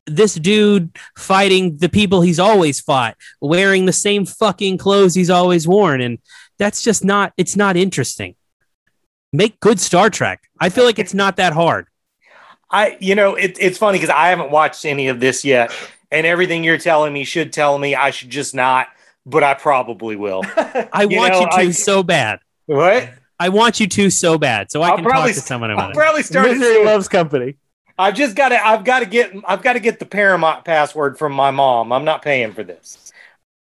[0.08, 5.67] this dude fighting the people he's always fought, wearing the same fucking clothes he's always
[5.67, 6.01] worn.
[6.01, 6.19] And
[6.58, 8.36] that's just not, it's not interesting.
[9.31, 10.41] Make good Star Trek.
[10.60, 11.88] I feel like it's not that hard.
[12.69, 15.71] I, you know, it, it's funny because I haven't watched any of this yet,
[16.12, 18.88] and everything you're telling me should tell me I should just not,
[19.25, 20.41] but I probably will.
[20.58, 22.39] I You want know, you to I- so bad.
[22.65, 23.10] what?
[23.39, 25.89] I want you to so bad, so I I'll can probably talk to someone I'll
[25.89, 25.93] it.
[25.93, 26.47] probably start.
[26.51, 27.56] Misery loves company.
[27.97, 28.65] I've just got to.
[28.65, 29.34] I've got to get.
[29.45, 31.91] I've got to get the Paramount password from my mom.
[31.91, 33.12] I'm not paying for this.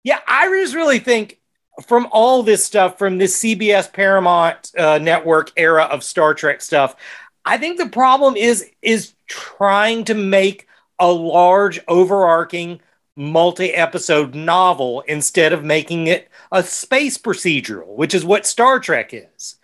[0.03, 1.39] Yeah, I just really think
[1.87, 6.95] from all this stuff, from this CBS Paramount uh, network era of Star Trek stuff,
[7.45, 10.67] I think the problem is is trying to make
[10.99, 12.79] a large, overarching,
[13.15, 19.55] multi-episode novel instead of making it a space procedural, which is what Star Trek is.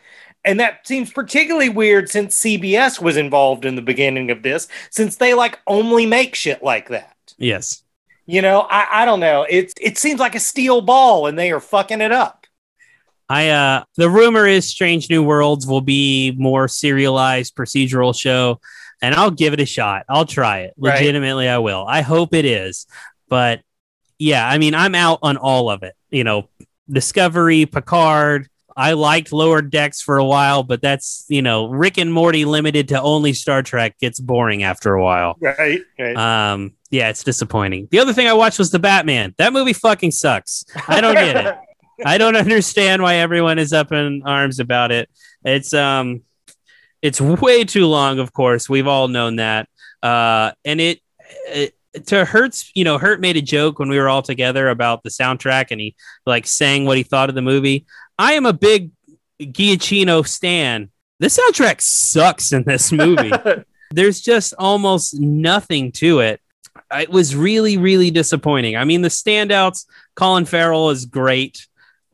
[0.44, 5.18] And that seems particularly weird since CBS was involved in the beginning of this, since
[5.18, 7.16] they like only make shit like that.
[7.38, 7.84] Yes.
[8.26, 9.46] You know, I, I don't know.
[9.50, 12.41] It it seems like a steel ball and they are fucking it up.
[13.32, 18.60] I uh the rumor is Strange New Worlds will be more serialized procedural show
[19.02, 20.04] and I'll give it a shot.
[20.10, 20.74] I'll try it.
[20.78, 21.00] Right.
[21.00, 21.86] Legitimately I will.
[21.88, 22.88] I hope it is.
[23.30, 23.62] But
[24.20, 25.96] yeah, I mean I'm out on all of it.
[26.10, 26.50] You know,
[26.90, 32.12] Discovery, Picard, I liked Lower Decks for a while, but that's, you know, Rick and
[32.12, 35.38] Morty limited to only Star Trek gets boring after a while.
[35.40, 35.80] Right.
[35.98, 36.18] Right.
[36.18, 37.88] Um yeah, it's disappointing.
[37.92, 39.34] The other thing I watched was The Batman.
[39.38, 40.66] That movie fucking sucks.
[40.90, 41.58] I don't get it.
[42.06, 45.10] I don't understand why everyone is up in arms about it.
[45.44, 46.22] It's um
[47.02, 48.70] it's way too long, of course.
[48.70, 49.68] We've all known that.
[50.04, 51.00] Uh and it,
[51.48, 51.76] it
[52.08, 55.10] to Hurt's, you know, Hurt made a joke when we were all together about the
[55.10, 57.86] soundtrack and he like sang what he thought of the movie.
[58.18, 58.92] I am a big
[59.42, 60.90] Giacchino stan.
[61.20, 63.32] The soundtrack sucks in this movie.
[63.92, 66.42] There's just almost nothing to it.
[66.94, 68.78] It was really, really disappointing.
[68.78, 69.86] I mean, the standouts,
[70.16, 71.68] Colin Farrell is great.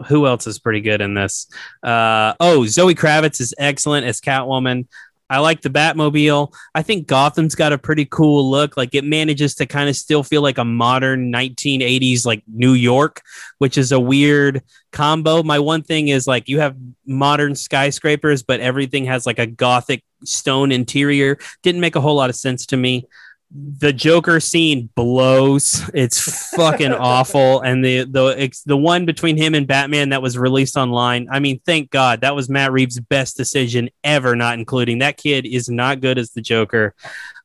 [0.07, 1.47] Who else is pretty good in this?
[1.81, 4.85] Uh, oh, Zoe Kravitz is excellent as Catwoman.
[5.29, 6.53] I like the Batmobile.
[6.73, 8.77] I think Gotham's got a pretty cool look.
[8.77, 13.21] Like it manages to kind of still feel like a modern 1980s like New York,
[13.57, 15.43] which is a weird combo.
[15.43, 20.03] My one thing is like you have modern skyscrapers, but everything has like a gothic
[20.23, 21.37] stone interior.
[21.61, 23.05] Didn't make a whole lot of sense to me.
[23.49, 25.89] The Joker scene blows.
[25.93, 27.61] It's fucking awful.
[27.61, 31.27] And the the it's the one between him and Batman that was released online.
[31.31, 34.35] I mean, thank God that was Matt Reeves' best decision ever.
[34.35, 36.93] Not including that kid is not good as the Joker.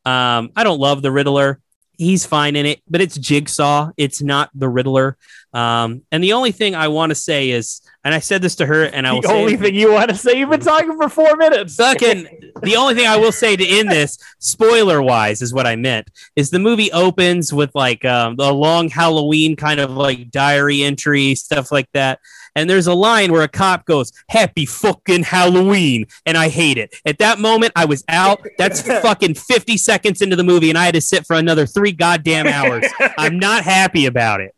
[0.04, 1.60] Um, I don't love the Riddler.
[1.98, 3.90] He's fine in it, but it's Jigsaw.
[3.96, 5.16] It's not the Riddler.
[5.52, 8.66] Um, and the only thing I want to say is, and I said this to
[8.66, 10.38] her, and I will the only thing you want to say.
[10.38, 11.76] You've been talking for four minutes.
[11.76, 15.76] fucking the only thing I will say to end this, spoiler wise, is what I
[15.76, 16.10] meant.
[16.34, 21.34] Is the movie opens with like um, a long Halloween kind of like diary entry
[21.34, 22.18] stuff like that,
[22.56, 26.94] and there's a line where a cop goes, "Happy fucking Halloween," and I hate it.
[27.04, 28.44] At that moment, I was out.
[28.58, 31.92] That's fucking fifty seconds into the movie, and I had to sit for another three
[31.92, 32.84] goddamn hours.
[33.18, 34.54] I'm not happy about it.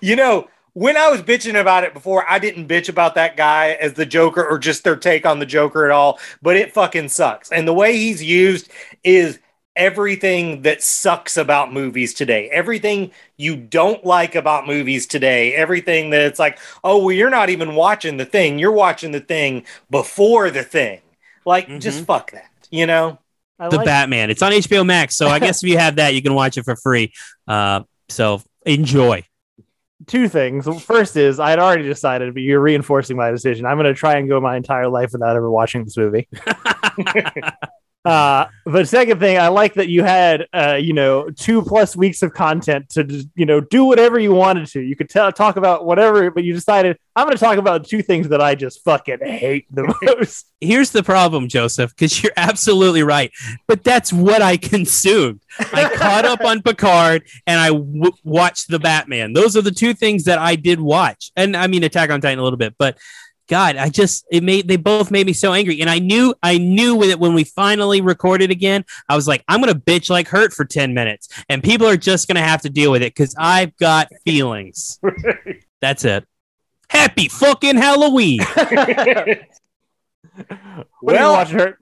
[0.00, 3.70] You know, when I was bitching about it before, I didn't bitch about that guy
[3.80, 7.08] as the Joker or just their take on the Joker at all, but it fucking
[7.08, 7.50] sucks.
[7.50, 8.70] And the way he's used
[9.02, 9.40] is
[9.74, 12.48] everything that sucks about movies today.
[12.50, 15.54] Everything you don't like about movies today.
[15.54, 18.58] Everything that it's like, oh, well, you're not even watching the thing.
[18.58, 21.00] You're watching the thing before the thing.
[21.44, 23.18] Like, just fuck that, you know?
[23.58, 24.30] I the like- Batman.
[24.30, 26.64] It's on HBO Max, so I guess if you have that, you can watch it
[26.64, 27.12] for free.
[27.46, 29.24] Uh, so enjoy.
[30.06, 30.66] Two things.
[30.82, 33.66] First is I had already decided, but you're reinforcing my decision.
[33.66, 36.28] I'm going to try and go my entire life without ever watching this movie.
[38.04, 42.22] uh, but second thing, I like that you had, uh, you know, two plus weeks
[42.22, 44.80] of content to, just, you know, do whatever you wanted to.
[44.80, 48.00] You could tell, talk about whatever, but you decided I'm going to talk about two
[48.00, 50.46] things that I just fucking hate the most.
[50.60, 53.32] Here's the problem, Joseph, because you're absolutely right.
[53.66, 55.40] But that's what I consumed.
[55.58, 59.32] I caught up on Picard and I w- watched the Batman.
[59.32, 61.32] Those are the two things that I did watch.
[61.36, 62.96] And I mean, Attack on Titan a little bit, but
[63.48, 65.80] God, I just it made they both made me so angry.
[65.80, 69.42] And I knew I knew with it when we finally recorded again, I was like,
[69.48, 72.70] I'm gonna bitch like hurt for 10 minutes, and people are just gonna have to
[72.70, 75.00] deal with it because I've got feelings.
[75.80, 76.24] That's it.
[76.90, 78.40] Happy fucking Halloween.
[81.00, 81.78] What Well, watching, Hurt?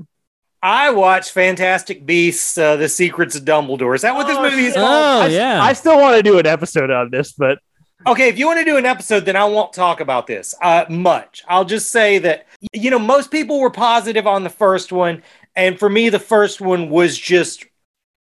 [0.62, 3.95] I watched Fantastic Beasts: uh, The Secrets of Dumbledore.
[3.95, 4.86] Is that what this Oh, movie is called?
[4.86, 5.62] Oh, I, yeah.
[5.62, 7.59] I still want to do an episode on this, but
[8.07, 10.84] Okay, if you want to do an episode, then I won't talk about this uh,
[10.88, 11.42] much.
[11.49, 15.22] I'll just say that you know most people were positive on the first one,
[15.55, 17.64] and for me, the first one was just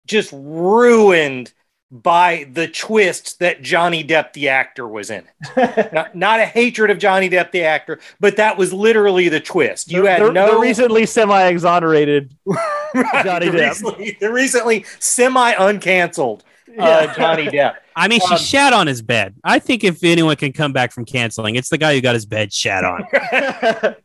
[0.08, 1.54] just ruined
[1.92, 5.24] by the twist that Johnny Depp the actor was in
[5.56, 5.94] it.
[5.94, 9.92] not, not a hatred of Johnny Depp the actor, but that was literally the twist.
[9.92, 13.70] You the, had the, no the recently semi-exonerated Right, Johnny the Depp.
[13.70, 16.42] recently, the recently semi uncanceled
[16.80, 17.76] uh, Johnny Depp.
[17.96, 19.36] I mean, she Um, shat on his bed.
[19.44, 22.26] I think if anyone can come back from canceling, it's the guy who got his
[22.26, 23.06] bed shat on.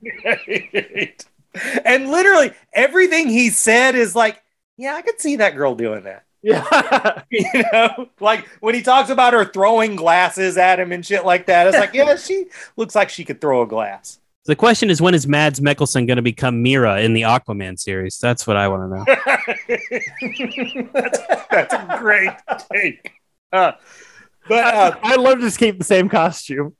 [1.84, 4.42] and literally everything he said is like,
[4.76, 6.24] yeah, I could see that girl doing that.
[6.42, 7.22] yeah.
[7.30, 11.46] You know, like when he talks about her throwing glasses at him and shit like
[11.46, 14.18] that, it's like, yeah, she looks like she could throw a glass.
[14.46, 18.18] The question is, when is Mads Mikkelsen going to become Mera in the Aquaman series?
[18.18, 19.04] That's what I want to know.
[20.92, 21.18] that's,
[21.50, 22.30] that's a great
[22.72, 23.19] take.
[23.52, 23.72] Uh,
[24.48, 26.76] but uh, I'd love to just keep the same costume.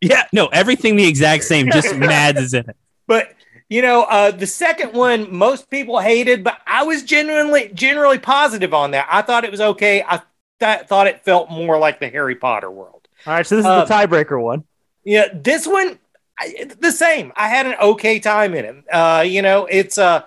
[0.00, 1.70] Yeah, no, everything the exact same.
[1.70, 2.76] Just Mads is in it.
[3.06, 3.34] but
[3.68, 8.74] you know, uh, the second one most people hated, but I was genuinely generally positive
[8.74, 9.06] on that.
[9.10, 10.02] I thought it was okay.
[10.02, 10.22] I
[10.58, 13.06] th- thought it felt more like the Harry Potter world.
[13.26, 14.64] All right, so this is Uh, the tiebreaker one.
[15.04, 15.98] Yeah, this one
[16.38, 17.32] I, the same.
[17.36, 18.84] I had an okay time in it.
[18.90, 20.22] Uh, you know, it's uh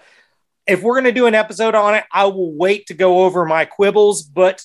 [0.68, 3.66] if we're gonna do an episode on it, I will wait to go over my
[3.66, 4.64] quibbles, but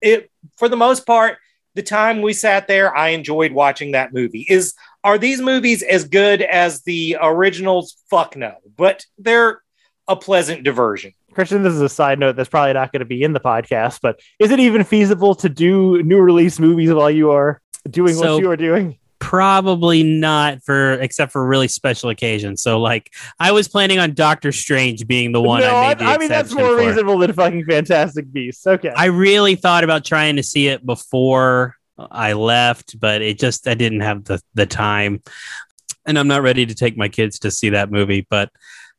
[0.00, 1.38] it for the most part,
[1.74, 4.46] the time we sat there, I enjoyed watching that movie.
[4.48, 4.74] Is
[5.04, 7.96] are these movies as good as the originals?
[8.10, 9.62] Fuck no, but they're
[10.08, 11.12] a pleasant diversion.
[11.32, 14.00] Christian, this is a side note that's probably not going to be in the podcast,
[14.02, 18.34] but is it even feasible to do new release movies while you are doing So-
[18.34, 18.98] what you are doing?
[19.20, 22.62] Probably not for except for really special occasions.
[22.62, 25.98] So, like, I was planning on Doctor Strange being the one no, I I, made
[25.98, 26.76] the I mean that's more for.
[26.76, 28.66] reasonable than fucking Fantastic Beasts.
[28.66, 33.68] Okay, I really thought about trying to see it before I left, but it just
[33.68, 35.22] I didn't have the the time,
[36.06, 38.26] and I'm not ready to take my kids to see that movie.
[38.28, 38.50] But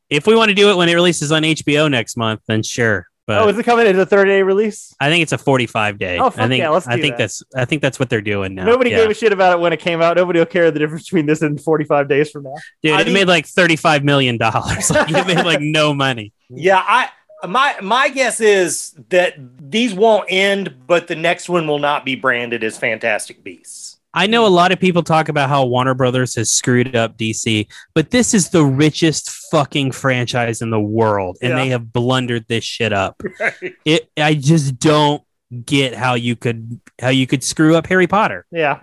[0.08, 3.06] if we want to do it when it releases on HBO next month, then sure.
[3.32, 4.94] But oh, is it coming as a 30 day release?
[5.00, 6.18] I think it's a 45 day.
[6.18, 7.18] Oh, fuck I think yeah, let's I think that.
[7.18, 8.64] that's I think that's what they're doing now.
[8.64, 8.98] Nobody yeah.
[8.98, 10.16] gave a shit about it when it came out.
[10.16, 12.54] Nobody will care the difference between this and 45 days from now.
[12.82, 14.90] Dude, I it mean- made like 35 million dollars.
[14.90, 16.32] like, it made like no money.
[16.48, 17.08] Yeah, I
[17.46, 22.14] my my guess is that these won't end, but the next one will not be
[22.14, 23.98] branded as Fantastic Beasts.
[24.14, 27.66] I know a lot of people talk about how Warner Brothers has screwed up DC,
[27.94, 31.56] but this is the richest fucking franchise in the world, and Yeah.
[31.56, 33.22] they have blundered this shit up.
[33.84, 35.22] It, I just don't
[35.64, 38.46] get how you could how you could screw up Harry Potter.
[38.50, 38.80] Yeah.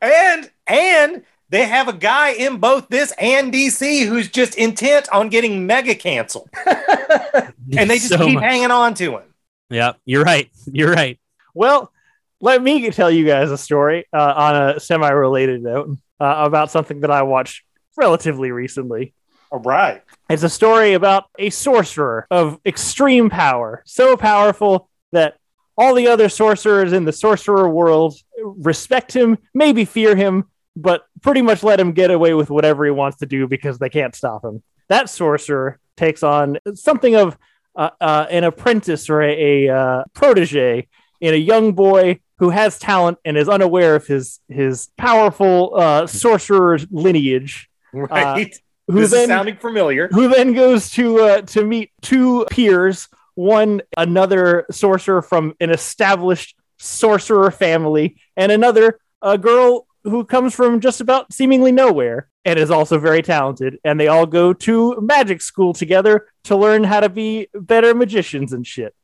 [0.00, 5.28] And and they have a guy in both this and DC who's just intent on
[5.28, 9.22] getting mega canceled, and they just So keep much- hanging on to him.
[9.70, 10.50] Yeah, you're right.
[10.66, 11.18] You're right.
[11.54, 11.92] Well,
[12.40, 16.70] let me tell you guys a story uh, on a semi related note uh, about
[16.70, 17.62] something that I watched
[17.96, 19.14] relatively recently.
[19.50, 20.02] All right.
[20.28, 25.36] It's a story about a sorcerer of extreme power, so powerful that
[25.76, 30.44] all the other sorcerers in the sorcerer world respect him, maybe fear him,
[30.76, 33.88] but pretty much let him get away with whatever he wants to do because they
[33.88, 34.62] can't stop him.
[34.88, 37.38] That sorcerer takes on something of
[37.76, 40.88] uh, uh, an apprentice or a, a uh, protege
[41.20, 46.06] in a young boy who has talent and is unaware of his his powerful uh,
[46.06, 47.68] sorcerer lineage.
[47.92, 48.58] Right.
[48.86, 50.08] Who this then is sounding familiar.
[50.08, 56.56] who then goes to uh, to meet two peers, one another sorcerer from an established
[56.78, 62.70] sorcerer family, and another a girl who comes from just about seemingly nowhere and is
[62.70, 63.78] also very talented.
[63.84, 68.52] And they all go to magic school together to learn how to be better magicians
[68.52, 68.94] and shit.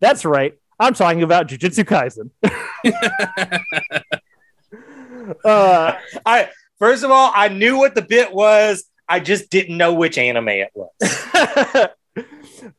[0.00, 0.54] That's right.
[0.78, 2.30] I'm talking about Jujutsu Kaisen.
[5.44, 5.92] uh,
[6.24, 8.84] I first of all, I knew what the bit was.
[9.08, 11.88] I just didn't know which anime it was.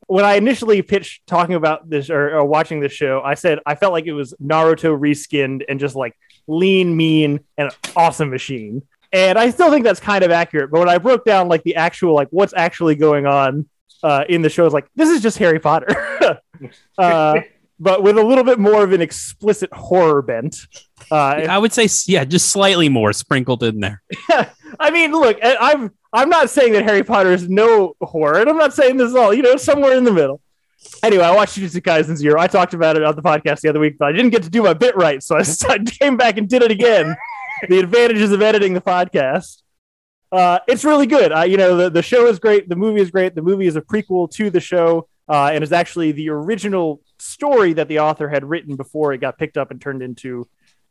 [0.07, 3.75] when I initially pitched talking about this or, or watching this show, I said I
[3.75, 6.17] felt like it was Naruto reskinned and just like
[6.47, 8.83] lean, mean, and awesome machine.
[9.13, 10.69] And I still think that's kind of accurate.
[10.69, 13.67] But when I broke down like the actual like what's actually going on
[14.03, 16.41] uh, in the show, I was like, this is just Harry Potter,
[16.97, 17.39] uh,
[17.79, 20.57] but with a little bit more of an explicit horror bent.
[21.11, 21.15] Uh,
[21.49, 24.01] I would say yeah, just slightly more sprinkled in there.
[24.79, 28.49] I mean, look, I- I'm I'm not saying that Harry Potter is no horror, and
[28.49, 29.33] I'm not saying this is all.
[29.33, 30.41] You know, somewhere in the middle.
[31.03, 32.39] Anyway, I watched Jujutsu Kaisen Zero.
[32.39, 34.49] I talked about it on the podcast the other week, but I didn't get to
[34.49, 37.15] do my bit right, so I I came back and did it again.
[37.69, 39.61] the advantages of editing the podcast.
[40.31, 41.31] Uh, it's really good.
[41.31, 42.67] Uh, you know, the, the show is great.
[42.67, 43.33] The movie is great.
[43.33, 47.73] The movie is a prequel to the show, uh, and is actually the original story
[47.73, 50.47] that the author had written before it got picked up and turned into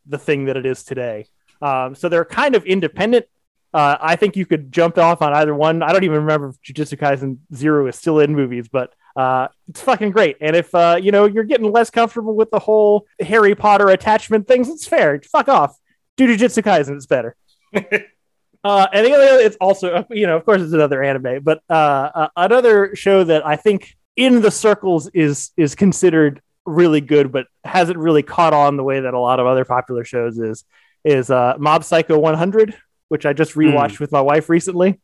[0.07, 1.27] the thing that it is today.
[1.63, 3.27] Um, so they're kind of independent.
[3.73, 5.83] Uh, I think you could jump off on either one.
[5.83, 9.81] I don't even remember if Jujutsu Kaisen Zero is still in movies, but Uh, it's
[9.81, 10.37] fucking great.
[10.43, 14.47] And if uh, you know you're getting less comfortable with the whole Harry Potter attachment
[14.47, 15.19] things, it's fair.
[15.33, 15.75] Fuck off.
[16.19, 16.97] Do Jujutsu Kaisen.
[16.97, 17.35] It's better.
[17.75, 22.11] uh, and the other, it's also you know, of course, it's another anime, but uh,
[22.15, 27.47] uh, another show that I think in the circles is is considered really good, but
[27.65, 30.65] hasn't really caught on the way that a lot of other popular shows is
[31.05, 32.75] is uh, Mob Psycho 100,
[33.09, 35.01] which I just rewatched with my wife recently.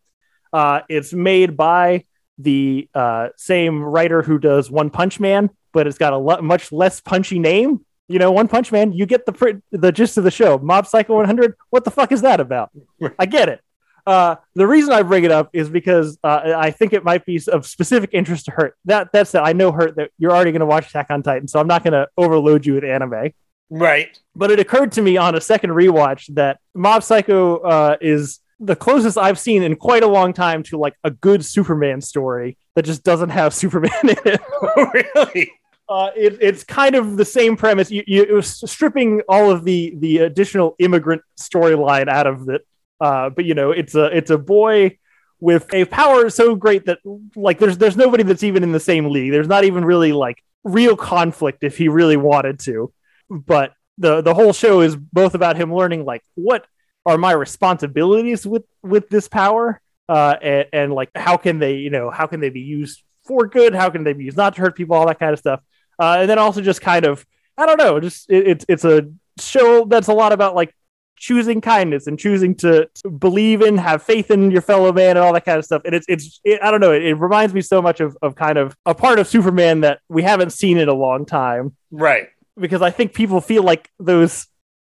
[0.52, 2.04] Uh, it's made by
[2.38, 6.72] the uh, same writer who does One Punch Man, but it's got a lo- much
[6.72, 7.84] less punchy name.
[8.08, 10.58] You know, One Punch Man, you get the pr- the gist of the show.
[10.58, 12.70] Mob Psycho 100, what the fuck is that about?
[13.18, 13.60] I get it.
[14.06, 17.40] Uh, the reason I bring it up is because uh, I think it might be
[17.48, 18.76] of specific interest to Hurt.
[18.84, 21.48] That that said, I know Hurt that you're already going to watch Attack on Titan,
[21.48, 23.32] so I'm not going to overload you with anime.
[23.70, 24.18] Right.
[24.36, 28.76] But it occurred to me on a second rewatch that Mob Psycho uh, is the
[28.76, 32.84] closest I've seen in quite a long time to like a good Superman story that
[32.84, 34.40] just doesn't have Superman in it.
[35.14, 35.52] really?
[35.88, 37.90] Uh, it, it's kind of the same premise.
[37.90, 42.66] You, you, it was stripping all of the the additional immigrant storyline out of it.
[43.02, 44.96] Uh, but you know, it's a it's a boy
[45.40, 47.00] with a power so great that
[47.34, 49.32] like there's there's nobody that's even in the same league.
[49.32, 52.92] There's not even really like real conflict if he really wanted to.
[53.28, 56.64] But the the whole show is both about him learning like what
[57.04, 61.90] are my responsibilities with with this power uh and, and like how can they you
[61.90, 64.60] know how can they be used for good how can they be used not to
[64.60, 65.60] hurt people all that kind of stuff
[66.00, 67.24] uh and then also just kind of
[67.58, 70.74] i don't know just it, it's it's a show that's a lot about like
[71.22, 75.20] choosing kindness and choosing to, to believe in have faith in your fellow man and
[75.20, 77.54] all that kind of stuff and it's it's it, i don't know it, it reminds
[77.54, 80.78] me so much of, of kind of a part of superman that we haven't seen
[80.78, 82.28] in a long time Right.
[82.58, 84.48] because I think people feel like those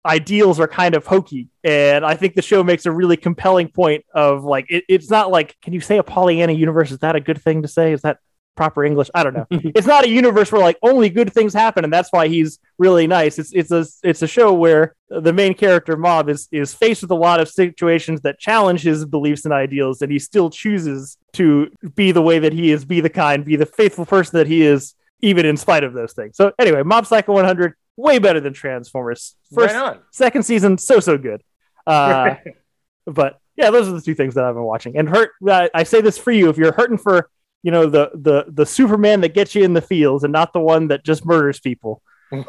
[0.07, 1.49] ideals are kind of hokey.
[1.63, 5.31] And I think the show makes a really compelling point of like, it, it's not
[5.31, 6.91] like, can you say a Pollyanna universe?
[6.91, 7.93] Is that a good thing to say?
[7.93, 8.19] Is that
[8.55, 9.11] proper English?
[9.15, 9.47] I don't know.
[9.51, 11.85] it's not a universe where like only good things happen.
[11.85, 13.39] And that's why he's really nice.
[13.39, 17.11] It's, it's a, it's a show where the main character mob is, is faced with
[17.11, 20.03] a lot of situations that challenge his beliefs and ideals.
[20.03, 23.57] And he still chooses to be the way that he is, be the kind, be
[23.57, 26.37] the faithful person that he is, even in spite of those things.
[26.37, 29.37] So anyway, Mob Psycho 100, way better than Transformers.
[29.53, 29.99] First, right on.
[30.11, 31.43] second season, so so good.
[31.87, 32.37] Uh,
[33.07, 34.97] but yeah, those are the two things that I've been watching.
[34.97, 37.31] And hurt, I say this for you: if you're hurting for
[37.65, 40.61] you know the the the Superman that gets you in the fields and not the
[40.61, 42.03] one that just murders people,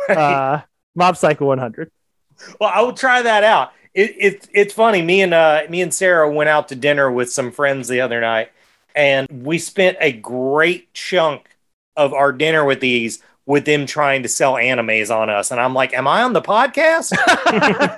[0.10, 0.60] uh,
[0.94, 1.90] Mob Psycho 100.
[2.60, 3.72] Well, I will try that out.
[3.94, 5.02] It, it, it's funny.
[5.02, 8.20] Me and uh, me and Sarah went out to dinner with some friends the other
[8.20, 8.52] night,
[8.94, 11.48] and we spent a great chunk
[11.96, 15.50] of our dinner with these with them trying to sell animes on us.
[15.50, 17.16] And I'm like, "Am I on the podcast?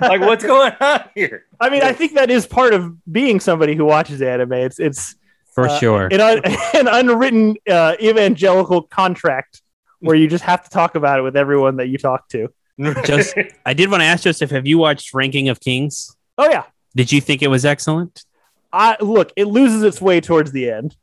[0.00, 3.74] like, what's going on here?" I mean, I think that is part of being somebody
[3.74, 4.52] who watches anime.
[4.52, 5.16] It's it's
[5.58, 6.06] for Uh, sure.
[6.12, 6.20] an,
[6.74, 9.62] an unwritten uh, evangelical contract
[10.00, 12.48] where you just have to talk about it with everyone that you talk to.
[13.04, 13.34] Just,
[13.66, 16.14] I did want to ask Joseph, have you watched Ranking of Kings?
[16.36, 16.62] Oh yeah,
[16.94, 18.24] Did you think it was excellent?
[18.72, 19.32] I look.
[19.34, 20.96] It loses its way towards the end.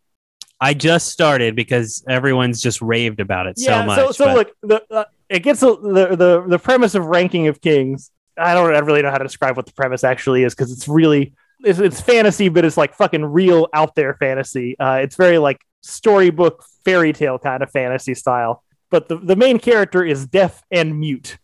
[0.61, 3.97] I just started because everyone's just raved about it so much.
[3.99, 7.47] So, so but- look, the, uh, it gets a, the, the the premise of ranking
[7.47, 8.09] of kings.
[8.37, 11.33] I don't really know how to describe what the premise actually is because it's really
[11.63, 14.77] it's, it's fantasy, but it's like fucking real out there fantasy.
[14.79, 18.63] Uh, it's very like storybook fairy tale kind of fantasy style.
[18.89, 21.37] But the, the main character is deaf and mute,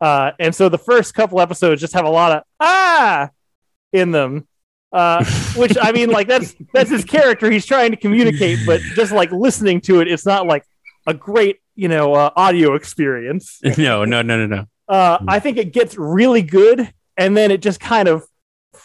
[0.00, 3.30] uh, and so the first couple episodes just have a lot of ah
[3.92, 4.46] in them.
[4.92, 5.24] Uh,
[5.56, 7.50] which I mean, like that's that's his character.
[7.50, 10.64] He's trying to communicate, but just like listening to it, it's not like
[11.06, 13.60] a great you know uh, audio experience.
[13.78, 14.66] no, no, no, no, no.
[14.88, 18.24] Uh, I think it gets really good, and then it just kind of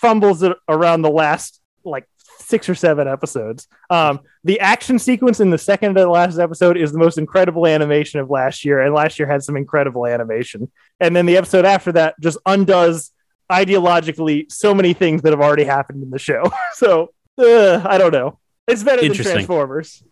[0.01, 2.07] fumbles it around the last like
[2.39, 3.67] six or seven episodes.
[3.89, 7.67] Um, the action sequence in the second to the last episode is the most incredible
[7.67, 10.71] animation of last year, and last year had some incredible animation.
[10.99, 13.11] And then the episode after that just undoes
[13.51, 16.51] ideologically so many things that have already happened in the show.
[16.73, 18.39] so uh, I don't know.
[18.67, 20.03] It's better than Transformers.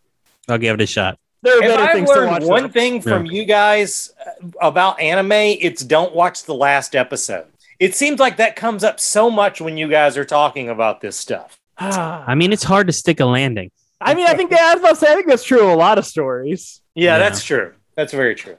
[0.47, 1.19] I'll give it a shot.
[1.41, 2.43] There are If better I've things to watch.
[2.43, 2.69] one though.
[2.69, 7.47] thing from you guys uh, about anime, it's don't watch the last episode.
[7.79, 11.15] It seems like that comes up so much when you guys are talking about this
[11.15, 11.59] stuff.
[11.77, 13.71] I mean, it's hard to stick a landing.
[14.01, 15.69] I mean, I think that, I was about to say, I think that's true of
[15.69, 16.81] a lot of stories.
[16.95, 17.19] Yeah, Yeah.
[17.19, 17.73] that's true.
[17.95, 18.57] That's very true.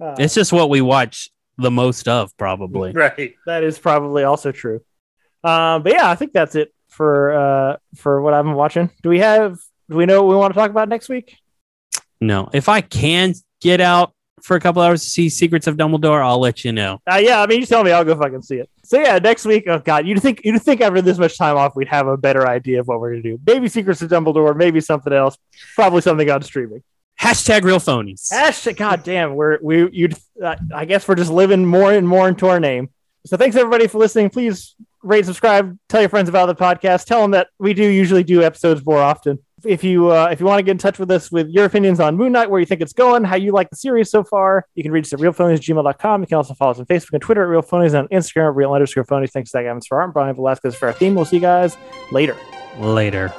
[0.00, 2.92] Uh, It's just what we watch the most of, probably.
[2.94, 3.34] Right.
[3.46, 4.80] that is probably also true.
[5.44, 8.90] Um, but yeah, I think that's it for uh, for what I've been watching.
[9.02, 9.58] Do we have?
[9.90, 11.36] Do we know what we want to talk about next week?
[12.20, 14.12] No, if I can get out
[14.42, 17.00] for a couple hours to see Secrets of Dumbledore, I'll let you know.
[17.10, 18.68] Uh, yeah, I mean, you tell me, I'll go fucking see it.
[18.84, 19.64] So yeah, next week.
[19.68, 22.46] Oh god, you'd think you'd think after this much time off, we'd have a better
[22.46, 23.40] idea of what we're gonna do.
[23.46, 25.38] Maybe Secrets of Dumbledore, maybe something else,
[25.74, 26.82] probably something on streaming.
[27.20, 28.32] Hashtag real phonies.
[28.32, 30.08] Hashtag, God damn, we're we you.
[30.42, 32.90] Uh, I guess we're just living more and more into our name.
[33.24, 34.30] So thanks everybody for listening.
[34.30, 37.04] Please rate, subscribe, tell your friends about the podcast.
[37.04, 39.38] Tell them that we do usually do episodes more often.
[39.64, 42.00] If you uh, if you want to get in touch with us with your opinions
[42.00, 44.66] on Moon Knight, where you think it's going, how you like the series so far,
[44.74, 46.20] you can reach us at realphonies@gmail.com.
[46.20, 48.56] You can also follow us on Facebook and Twitter at Real and on Instagram at
[48.56, 49.30] Real underscore Phonies.
[49.30, 51.14] Thanks, to Zach Evans for art, Brian Velasquez for our theme.
[51.14, 51.76] We'll see you guys
[52.10, 52.36] later.
[52.78, 53.32] Later.